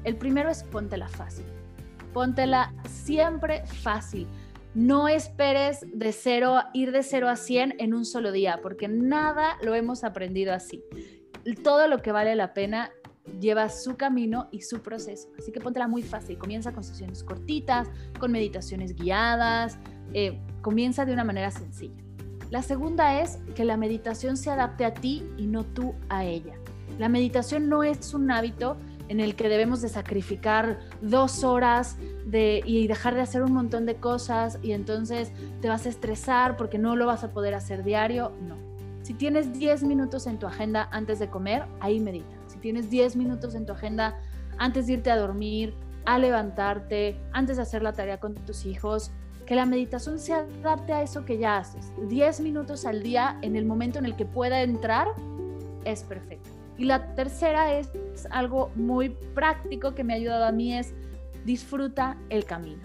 El 0.04 0.16
primero 0.16 0.50
es 0.50 0.64
póntela 0.64 1.08
fácil. 1.08 1.46
Póntela 2.14 2.74
siempre 2.88 3.66
fácil. 3.66 4.28
No 4.74 5.08
esperes 5.08 5.86
de 5.94 6.12
cero, 6.12 6.62
ir 6.74 6.92
de 6.92 7.04
cero 7.04 7.28
a 7.28 7.36
100 7.36 7.76
en 7.80 7.94
un 7.94 8.06
solo 8.06 8.32
día, 8.32 8.60
porque 8.62 8.88
nada 8.88 9.58
lo 9.64 9.74
hemos 9.74 10.04
aprendido 10.04 10.54
así 10.54 10.84
todo 11.56 11.88
lo 11.88 12.02
que 12.02 12.12
vale 12.12 12.36
la 12.36 12.54
pena 12.54 12.92
lleva 13.40 13.70
su 13.70 13.96
camino 13.96 14.48
y 14.52 14.62
su 14.62 14.82
proceso. 14.82 15.30
Así 15.38 15.52
que 15.52 15.60
póntela 15.60 15.88
muy 15.88 16.02
fácil. 16.02 16.38
Comienza 16.38 16.72
con 16.72 16.84
sesiones 16.84 17.24
cortitas, 17.24 17.88
con 18.20 18.32
meditaciones 18.32 18.96
guiadas. 18.96 19.78
Eh, 20.14 20.40
comienza 20.62 21.06
de 21.06 21.14
una 21.14 21.24
manera 21.24 21.52
sencilla. 21.52 22.09
La 22.50 22.62
segunda 22.62 23.22
es 23.22 23.38
que 23.56 23.64
la 23.64 23.78
meditación 23.78 24.38
se 24.38 24.50
adapte 24.50 24.86
a 24.86 24.94
ti 24.94 25.24
y 25.38 25.48
no 25.48 25.64
tú 25.64 25.94
a 26.10 26.26
ella. 26.26 26.56
La 26.98 27.10
meditación 27.10 27.70
no 27.70 27.84
es 27.84 28.14
un 28.14 28.32
hábito 28.32 28.78
en 29.08 29.20
el 29.20 29.36
que 29.36 29.50
debemos 29.50 29.82
de 29.82 29.90
sacrificar 29.90 30.80
dos 31.02 31.44
horas 31.44 31.98
y 32.32 32.88
dejar 32.88 33.16
de 33.16 33.22
hacer 33.22 33.42
un 33.44 33.54
montón 33.54 33.86
de 33.86 33.96
cosas 33.96 34.60
y 34.62 34.72
entonces 34.72 35.32
te 35.62 35.70
vas 35.70 35.86
a 35.86 35.90
estresar 35.90 36.58
porque 36.58 36.78
no 36.78 36.96
lo 36.96 37.06
vas 37.06 37.24
a 37.24 37.32
poder 37.32 37.54
hacer 37.54 37.84
diario. 37.84 38.32
No 38.42 38.70
si 39.10 39.16
tienes 39.16 39.58
10 39.58 39.86
minutos 39.86 40.28
en 40.28 40.38
tu 40.38 40.46
agenda 40.46 40.88
antes 40.92 41.18
de 41.18 41.32
comer, 41.32 41.66
ahí 41.80 42.00
medita. 42.00 42.30
Si 42.46 42.60
tienes 42.60 42.92
10 42.92 43.16
minutos 43.16 43.56
en 43.56 43.66
tu 43.66 43.74
agenda 43.74 44.20
antes 44.60 44.86
de 44.86 44.94
irte 44.94 45.10
a 45.10 45.18
dormir, 45.18 45.74
a 46.06 46.20
levantarte, 46.20 47.20
antes 47.32 47.58
de 47.58 47.64
hacer 47.64 47.82
la 47.82 47.94
tarea 47.94 48.20
con 48.20 48.36
tus 48.36 48.68
hijos, 48.68 49.10
que 49.50 49.56
la 49.56 49.66
meditación 49.66 50.20
se 50.20 50.32
adapte 50.32 50.94
a 50.94 51.02
eso 51.02 51.26
que 51.26 51.40
ya 51.40 51.58
haces. 51.58 51.92
10 52.08 52.42
minutos 52.42 52.86
al 52.86 53.02
día 53.02 53.40
en 53.42 53.56
el 53.56 53.66
momento 53.66 53.98
en 53.98 54.06
el 54.06 54.16
que 54.16 54.24
pueda 54.24 54.62
entrar 54.62 55.08
es 55.86 56.04
perfecto. 56.04 56.52
Y 56.78 56.86
la 56.86 57.16
tercera 57.16 57.74
es 57.74 57.90
algo 58.30 58.70
muy 58.76 59.10
práctico 59.10 59.96
que 59.96 60.04
me 60.04 60.14
ha 60.14 60.18
ayudado 60.18 60.46
a 60.46 60.52
mí 60.52 60.78
es 60.78 60.94
disfruta 61.46 62.16
el 62.30 62.46
camino. 62.46 62.84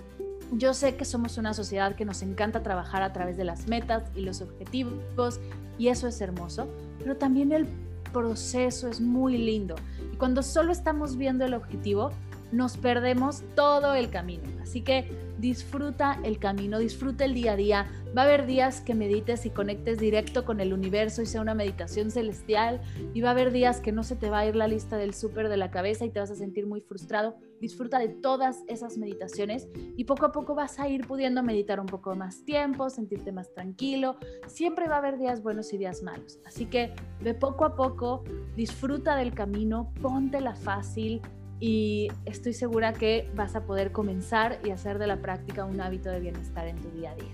Yo 0.53 0.73
sé 0.73 0.97
que 0.97 1.05
somos 1.05 1.37
una 1.37 1.53
sociedad 1.53 1.97
que 1.97 2.07
nos 2.07 2.23
encanta 2.23 2.63
trabajar 2.63 3.03
a 3.03 3.13
través 3.13 3.37
de 3.37 3.45
las 3.45 3.69
metas 3.69 4.05
y 4.15 4.23
los 4.23 4.41
objetivos 4.41 5.41
y 5.77 5.89
eso 5.89 6.09
es 6.09 6.19
hermoso, 6.23 6.67
pero 6.99 7.19
también 7.19 7.53
el 7.53 7.67
proceso 8.11 8.89
es 8.89 9.03
muy 9.03 9.37
lindo. 9.37 9.75
Y 10.15 10.17
cuando 10.17 10.43
solo 10.43 10.73
estamos 10.73 11.19
viendo 11.19 11.45
el 11.45 11.53
objetivo, 11.53 12.11
nos 12.53 12.77
perdemos 12.77 13.43
todo 13.55 13.95
el 13.95 14.11
camino. 14.11 14.45
Así 14.63 14.83
que 14.83 15.09
disfruta 15.39 16.21
el 16.25 16.39
camino, 16.39 16.79
disfruta 16.79 17.25
el 17.25 17.35
día 17.35 17.53
a 17.53 17.57
día. 17.57 17.87
Va 18.17 18.23
a 18.23 18.25
haber 18.25 18.47
días 18.47 18.81
que 18.81 18.95
medites 18.95 19.45
y 19.45 19.51
conectes 19.51 19.99
directo 19.99 20.45
con 20.45 20.61
el 20.61 20.73
universo 20.73 21.23
y 21.23 21.27
sea 21.27 21.41
una 21.41 21.55
meditación 21.55 22.11
celestial. 22.11 22.81
Y 23.13 23.21
va 23.21 23.29
a 23.29 23.33
haber 23.33 23.53
días 23.53 23.81
que 23.81 23.93
no 23.93 24.05
se 24.05 24.17
te 24.17 24.31
va 24.31 24.41
a 24.41 24.47
ir 24.47 24.57
la 24.57 24.69
lista 24.69 24.97
del 24.97 25.15
súper 25.15 25.49
de 25.49 25.57
la 25.57 25.71
cabeza 25.71 26.05
y 26.05 26.11
te 26.11 26.21
vas 26.21 26.31
a 26.31 26.35
sentir 26.35 26.67
muy 26.67 26.81
frustrado. 26.81 27.37
Disfruta 27.61 27.99
de 27.99 28.09
todas 28.09 28.63
esas 28.69 28.97
meditaciones 28.99 29.69
y 29.97 30.05
poco 30.05 30.27
a 30.27 30.33
poco 30.33 30.55
vas 30.55 30.79
a 30.79 30.89
ir 30.89 31.07
pudiendo 31.07 31.43
meditar 31.43 31.81
un 31.81 31.87
poco 31.87 32.15
más 32.15 32.45
tiempo, 32.45 32.89
sentirte 32.91 33.33
más 33.33 33.53
tranquilo. 33.53 34.17
Siempre 34.47 34.89
va 34.89 34.97
a 34.97 34.99
haber 34.99 35.19
días 35.19 35.43
buenos 35.43 35.73
y 35.73 35.79
días 35.79 36.03
malos. 36.03 36.39
Así 36.47 36.67
que 36.67 36.95
ve 37.21 37.35
poco 37.35 37.65
a 37.65 37.75
poco, 37.75 38.25
disfruta 38.57 39.17
del 39.17 39.35
camino, 39.35 39.93
póntela 40.01 40.55
fácil 40.55 41.21
y 41.61 42.09
estoy 42.25 42.53
segura 42.53 42.93
que 42.93 43.29
vas 43.35 43.57
a 43.57 43.65
poder 43.65 43.93
comenzar 43.93 44.59
y 44.65 44.71
hacer 44.71 44.99
de 44.99 45.07
la 45.07 45.17
práctica 45.17 45.65
un 45.65 45.81
hábito 45.81 46.11
de 46.11 46.21
bienestar 46.21 46.67
en 46.67 46.77
tu 46.77 46.91
día 46.91 47.13
a 47.13 47.15
día. 47.15 47.33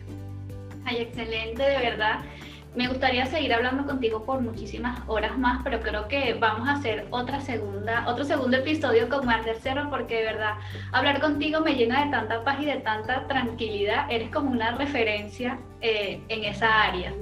Ay, 0.84 0.96
excelente, 0.98 1.62
de 1.62 1.78
verdad. 1.78 2.20
Me 2.76 2.86
gustaría 2.86 3.26
seguir 3.26 3.52
hablando 3.52 3.84
contigo 3.84 4.24
por 4.24 4.40
muchísimas 4.40 5.00
horas 5.08 5.36
más, 5.36 5.60
pero 5.64 5.80
creo 5.80 6.06
que 6.06 6.34
vamos 6.34 6.68
a 6.68 6.74
hacer 6.74 7.06
otra 7.10 7.40
segunda, 7.40 8.06
otro 8.06 8.24
segundo 8.24 8.58
episodio 8.58 9.08
con 9.08 9.26
Mar 9.26 9.44
del 9.44 9.56
Cerro, 9.56 9.90
porque 9.90 10.18
de 10.18 10.24
verdad 10.24 10.54
hablar 10.92 11.20
contigo 11.20 11.60
me 11.60 11.74
llena 11.74 12.04
de 12.04 12.12
tanta 12.12 12.44
paz 12.44 12.60
y 12.60 12.66
de 12.66 12.76
tanta 12.76 13.26
tranquilidad. 13.26 14.06
Eres 14.08 14.30
como 14.30 14.52
una 14.52 14.76
referencia 14.76 15.58
eh, 15.80 16.20
en 16.28 16.44
esa 16.44 16.84
área. 16.84 17.12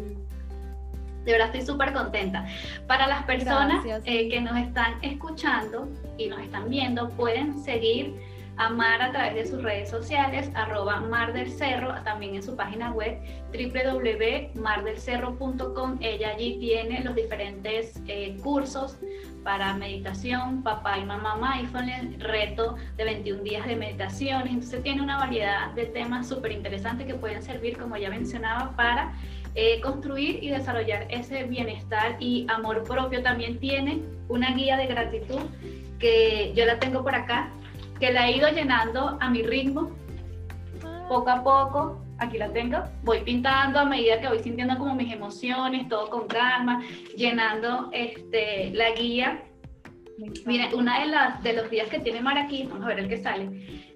De 1.29 1.35
verdad 1.35 1.55
estoy 1.55 1.67
súper 1.67 1.93
contenta. 1.93 2.47
Para 2.87 3.07
las 3.07 3.25
personas 3.25 3.85
eh, 4.07 4.31
que 4.31 4.41
nos 4.41 4.57
están 4.57 4.95
escuchando 5.03 5.87
y 6.17 6.27
nos 6.27 6.41
están 6.41 6.71
viendo, 6.71 7.11
pueden 7.11 7.59
seguir 7.59 8.15
a 8.57 8.71
Mar 8.71 9.03
a 9.03 9.13
través 9.13 9.35
de 9.35 9.45
sus 9.45 9.63
redes 9.63 9.91
sociales, 9.91 10.51
arroba 10.55 11.01
Mar 11.01 11.35
del 11.35 11.53
Cerro, 11.53 11.93
también 12.03 12.35
en 12.35 12.43
su 12.43 12.57
página 12.57 12.93
web 12.93 13.19
www.mardelcerro.com. 13.53 15.99
Ella 16.01 16.31
allí 16.31 16.57
tiene 16.61 17.05
los 17.05 17.15
diferentes 17.15 18.01
eh, 18.09 18.39
cursos 18.43 18.97
para 19.45 19.75
meditación, 19.75 20.63
papá 20.63 20.99
y 20.99 21.05
mamá 21.05 21.37
mindfulness, 21.37 22.21
reto 22.21 22.77
de 22.97 23.05
21 23.05 23.43
días 23.43 23.67
de 23.67 23.77
meditación. 23.77 24.49
Entonces 24.49 24.83
tiene 24.83 25.03
una 25.03 25.19
variedad 25.19 25.73
de 25.73 25.85
temas 25.87 26.27
súper 26.27 26.53
interesantes 26.53 27.07
que 27.07 27.13
pueden 27.15 27.43
servir, 27.43 27.77
como 27.77 27.99
ya 27.99 28.09
mencionaba, 28.09 28.75
para 28.77 29.13
eh, 29.55 29.81
construir 29.81 30.43
y 30.43 30.51
desarrollar 30.51 31.07
ese 31.11 31.45
bienestar 31.45 32.17
y 32.21 32.47
amor 32.49 32.85
propio. 32.85 33.23
También 33.23 33.59
tiene 33.59 34.03
una 34.29 34.55
guía 34.55 34.77
de 34.77 34.87
gratitud 34.87 35.41
que 35.99 36.53
yo 36.55 36.65
la 36.67 36.79
tengo 36.79 37.03
por 37.03 37.15
acá, 37.15 37.51
que 37.99 38.13
la 38.13 38.29
he 38.29 38.37
ido 38.37 38.49
llenando 38.49 39.19
a 39.21 39.31
mi 39.31 39.43
ritmo, 39.43 39.91
poco 41.09 41.31
a 41.31 41.43
poco. 41.43 42.05
Aquí 42.21 42.37
la 42.37 42.53
tengo, 42.53 42.79
voy 43.05 43.21
pintando 43.21 43.79
a 43.79 43.85
medida 43.85 44.21
que 44.21 44.27
voy 44.27 44.41
sintiendo 44.41 44.77
como 44.77 44.97
mis 44.97 45.13
emociones, 45.13 45.89
todo 45.89 46.11
con 46.11 46.27
calma, 46.27 46.83
llenando 47.17 47.91
este, 47.93 48.71
la 48.71 48.91
guía. 48.91 49.45
Mira, 50.45 50.69
una 50.75 51.01
de 51.01 51.07
las 51.07 51.43
de 51.45 51.53
los 51.53 51.71
días 51.71 51.89
que 51.89 52.01
tiene 52.01 52.21
Mar 52.21 52.37
aquí, 52.37 52.65
vamos 52.65 52.85
a 52.85 52.89
ver 52.89 52.99
el 52.99 53.09
que 53.09 53.19
sale, 53.19 53.47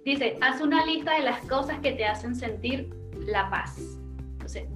dice, 0.05 0.39
haz 0.41 0.61
una 0.61 0.87
lista 0.87 1.17
de 1.17 1.23
las 1.25 1.41
cosas 1.47 1.81
que 1.81 1.93
te 1.93 2.05
hacen 2.05 2.37
sentir 2.37 2.91
la 3.27 3.51
paz 3.51 4.02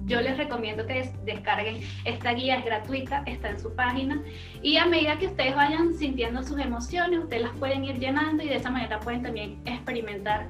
yo 0.05 0.21
les 0.21 0.37
recomiendo 0.37 0.85
que 0.85 1.09
descarguen 1.25 1.81
esta 2.05 2.33
guía, 2.33 2.57
es 2.57 2.65
gratuita, 2.65 3.23
está 3.25 3.49
en 3.49 3.59
su 3.59 3.73
página 3.75 4.21
y 4.61 4.77
a 4.77 4.85
medida 4.85 5.17
que 5.17 5.27
ustedes 5.27 5.55
vayan 5.55 5.93
sintiendo 5.93 6.43
sus 6.43 6.59
emociones, 6.59 7.19
ustedes 7.19 7.43
las 7.43 7.55
pueden 7.57 7.83
ir 7.83 7.99
llenando 7.99 8.43
y 8.43 8.49
de 8.49 8.55
esa 8.55 8.69
manera 8.69 8.99
pueden 8.99 9.23
también 9.23 9.59
experimentar 9.65 10.47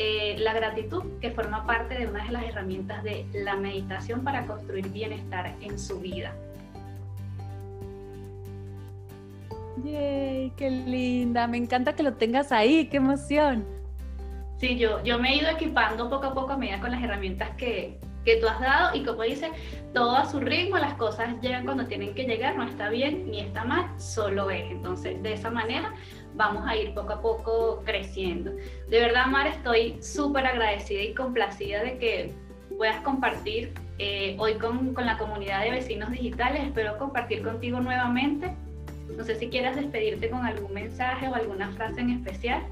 eh, 0.00 0.36
la 0.38 0.52
gratitud, 0.52 1.02
que 1.20 1.32
forma 1.32 1.66
parte 1.66 1.98
de 1.98 2.06
una 2.06 2.24
de 2.24 2.30
las 2.30 2.44
herramientas 2.44 3.02
de 3.02 3.26
la 3.32 3.56
meditación 3.56 4.22
para 4.22 4.46
construir 4.46 4.88
bienestar 4.90 5.56
en 5.60 5.76
su 5.76 5.98
vida. 5.98 6.32
¡Yay! 9.84 10.52
¡Qué 10.56 10.70
linda! 10.70 11.48
Me 11.48 11.56
encanta 11.56 11.94
que 11.94 12.04
lo 12.04 12.14
tengas 12.14 12.52
ahí, 12.52 12.86
qué 12.86 12.98
emoción. 12.98 13.64
Sí, 14.58 14.78
yo, 14.78 15.02
yo 15.04 15.18
me 15.18 15.32
he 15.32 15.36
ido 15.38 15.50
equipando 15.50 16.08
poco 16.08 16.26
a 16.26 16.34
poco 16.34 16.52
a 16.52 16.56
medida 16.56 16.80
con 16.80 16.90
las 16.90 17.02
herramientas 17.02 17.50
que, 17.56 17.98
que 18.24 18.36
tú 18.36 18.46
has 18.46 18.60
dado 18.60 18.96
y 18.96 19.04
como 19.04 19.22
dice, 19.22 19.50
todo 19.94 20.16
a 20.16 20.26
su 20.26 20.40
ritmo, 20.40 20.78
las 20.78 20.94
cosas 20.94 21.40
llegan 21.40 21.64
cuando 21.64 21.86
tienen 21.86 22.14
que 22.14 22.24
llegar, 22.24 22.56
no 22.56 22.64
está 22.64 22.90
bien 22.90 23.30
ni 23.30 23.40
está 23.40 23.64
mal, 23.64 23.88
solo 23.98 24.50
es. 24.50 24.70
Entonces, 24.70 25.22
de 25.22 25.32
esa 25.32 25.50
manera 25.50 25.94
vamos 26.34 26.64
a 26.66 26.76
ir 26.76 26.94
poco 26.94 27.12
a 27.12 27.20
poco 27.20 27.82
creciendo. 27.84 28.52
De 28.88 29.00
verdad, 29.00 29.26
Mar, 29.26 29.46
estoy 29.46 30.00
súper 30.02 30.46
agradecida 30.46 31.02
y 31.02 31.14
complacida 31.14 31.82
de 31.82 31.98
que 31.98 32.34
puedas 32.76 33.00
compartir 33.00 33.72
eh, 33.98 34.36
hoy 34.38 34.54
con, 34.54 34.94
con 34.94 35.06
la 35.06 35.18
comunidad 35.18 35.64
de 35.64 35.70
vecinos 35.70 36.10
digitales. 36.10 36.64
Espero 36.64 36.98
compartir 36.98 37.42
contigo 37.42 37.80
nuevamente. 37.80 38.54
No 39.16 39.24
sé 39.24 39.34
si 39.36 39.48
quieras 39.48 39.74
despedirte 39.74 40.30
con 40.30 40.44
algún 40.44 40.72
mensaje 40.72 41.28
o 41.28 41.34
alguna 41.34 41.70
frase 41.72 42.00
en 42.00 42.10
especial. 42.10 42.62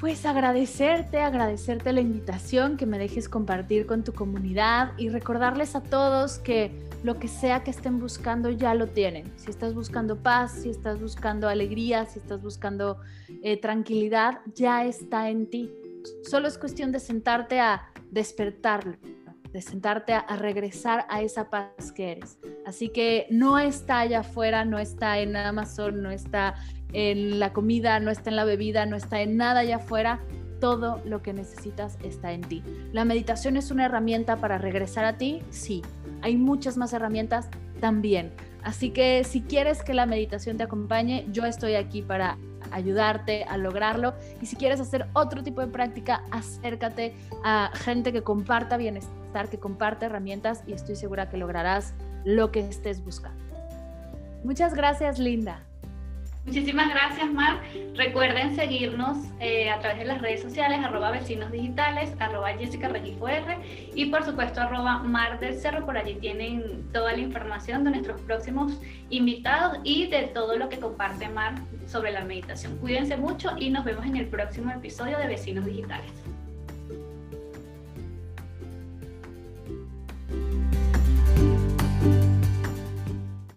Pues 0.00 0.24
agradecerte, 0.24 1.20
agradecerte 1.20 1.92
la 1.92 2.00
invitación, 2.00 2.78
que 2.78 2.86
me 2.86 2.98
dejes 2.98 3.28
compartir 3.28 3.84
con 3.84 4.02
tu 4.02 4.14
comunidad 4.14 4.92
y 4.96 5.10
recordarles 5.10 5.76
a 5.76 5.82
todos 5.82 6.38
que 6.38 6.72
lo 7.02 7.18
que 7.18 7.28
sea 7.28 7.64
que 7.64 7.70
estén 7.70 7.98
buscando 7.98 8.50
ya 8.50 8.72
lo 8.72 8.86
tienen. 8.86 9.30
Si 9.36 9.50
estás 9.50 9.74
buscando 9.74 10.16
paz, 10.16 10.52
si 10.62 10.70
estás 10.70 11.02
buscando 11.02 11.50
alegría, 11.50 12.06
si 12.06 12.18
estás 12.18 12.40
buscando 12.40 12.98
eh, 13.42 13.60
tranquilidad, 13.60 14.40
ya 14.54 14.86
está 14.86 15.28
en 15.28 15.50
ti. 15.50 15.70
Solo 16.22 16.48
es 16.48 16.56
cuestión 16.56 16.92
de 16.92 17.00
sentarte 17.00 17.60
a 17.60 17.92
despertarlo, 18.10 18.96
de 19.52 19.60
sentarte 19.60 20.14
a, 20.14 20.20
a, 20.20 20.36
regresar 20.36 21.04
a 21.10 21.20
esa 21.20 21.50
paz 21.50 21.92
que 21.92 22.12
eres. 22.12 22.39
Así 22.70 22.88
que 22.88 23.26
no 23.30 23.58
está 23.58 23.98
allá 23.98 24.20
afuera, 24.20 24.64
no 24.64 24.78
está 24.78 25.18
en 25.18 25.34
Amazon, 25.34 26.04
no 26.04 26.12
está 26.12 26.54
en 26.92 27.40
la 27.40 27.52
comida, 27.52 27.98
no 27.98 28.12
está 28.12 28.30
en 28.30 28.36
la 28.36 28.44
bebida, 28.44 28.86
no 28.86 28.94
está 28.94 29.22
en 29.22 29.36
nada 29.36 29.62
allá 29.62 29.78
afuera. 29.78 30.20
Todo 30.60 31.02
lo 31.04 31.20
que 31.20 31.32
necesitas 31.32 31.98
está 32.04 32.30
en 32.30 32.42
ti. 32.42 32.62
La 32.92 33.04
meditación 33.04 33.56
es 33.56 33.72
una 33.72 33.86
herramienta 33.86 34.36
para 34.36 34.56
regresar 34.56 35.04
a 35.04 35.18
ti, 35.18 35.42
sí. 35.50 35.82
Hay 36.22 36.36
muchas 36.36 36.76
más 36.76 36.92
herramientas 36.92 37.48
también. 37.80 38.30
Así 38.62 38.90
que 38.90 39.24
si 39.24 39.42
quieres 39.42 39.82
que 39.82 39.92
la 39.92 40.06
meditación 40.06 40.56
te 40.56 40.62
acompañe, 40.62 41.26
yo 41.32 41.46
estoy 41.46 41.74
aquí 41.74 42.02
para 42.02 42.38
ayudarte 42.70 43.42
a 43.42 43.56
lograrlo. 43.56 44.14
Y 44.40 44.46
si 44.46 44.54
quieres 44.54 44.78
hacer 44.78 45.08
otro 45.14 45.42
tipo 45.42 45.60
de 45.60 45.66
práctica, 45.66 46.22
acércate 46.30 47.16
a 47.42 47.72
gente 47.74 48.12
que 48.12 48.22
comparta 48.22 48.76
bienestar, 48.76 49.48
que 49.50 49.58
comparte 49.58 50.06
herramientas 50.06 50.62
y 50.68 50.72
estoy 50.72 50.94
segura 50.94 51.28
que 51.28 51.36
lograrás 51.36 51.94
lo 52.24 52.50
que 52.50 52.60
estés 52.60 53.02
buscando. 53.04 53.40
Muchas 54.44 54.74
gracias, 54.74 55.18
Linda. 55.18 55.60
Muchísimas 56.46 56.88
gracias, 56.88 57.30
Mar. 57.30 57.60
Recuerden 57.94 58.56
seguirnos 58.56 59.18
eh, 59.40 59.68
a 59.68 59.78
través 59.78 59.98
de 59.98 60.04
las 60.06 60.22
redes 60.22 60.40
sociales, 60.40 60.80
arroba 60.82 61.10
vecinos 61.10 61.52
digitales, 61.52 62.14
arroba 62.18 62.50
Jessica 62.54 62.88
Regifo 62.88 63.28
R 63.28 63.58
y 63.94 64.06
por 64.06 64.24
supuesto 64.24 64.62
arroba 64.62 64.98
Mar 65.00 65.38
del 65.38 65.54
Cerro. 65.54 65.84
Por 65.84 65.98
allí 65.98 66.14
tienen 66.14 66.90
toda 66.92 67.12
la 67.12 67.18
información 67.18 67.84
de 67.84 67.90
nuestros 67.90 68.20
próximos 68.22 68.80
invitados 69.10 69.78
y 69.84 70.06
de 70.06 70.22
todo 70.28 70.56
lo 70.56 70.70
que 70.70 70.80
comparte 70.80 71.28
Mar 71.28 71.56
sobre 71.86 72.10
la 72.10 72.24
meditación. 72.24 72.78
Cuídense 72.78 73.18
mucho 73.18 73.50
y 73.58 73.68
nos 73.68 73.84
vemos 73.84 74.06
en 74.06 74.16
el 74.16 74.26
próximo 74.26 74.72
episodio 74.72 75.18
de 75.18 75.26
Vecinos 75.26 75.66
Digitales. 75.66 76.10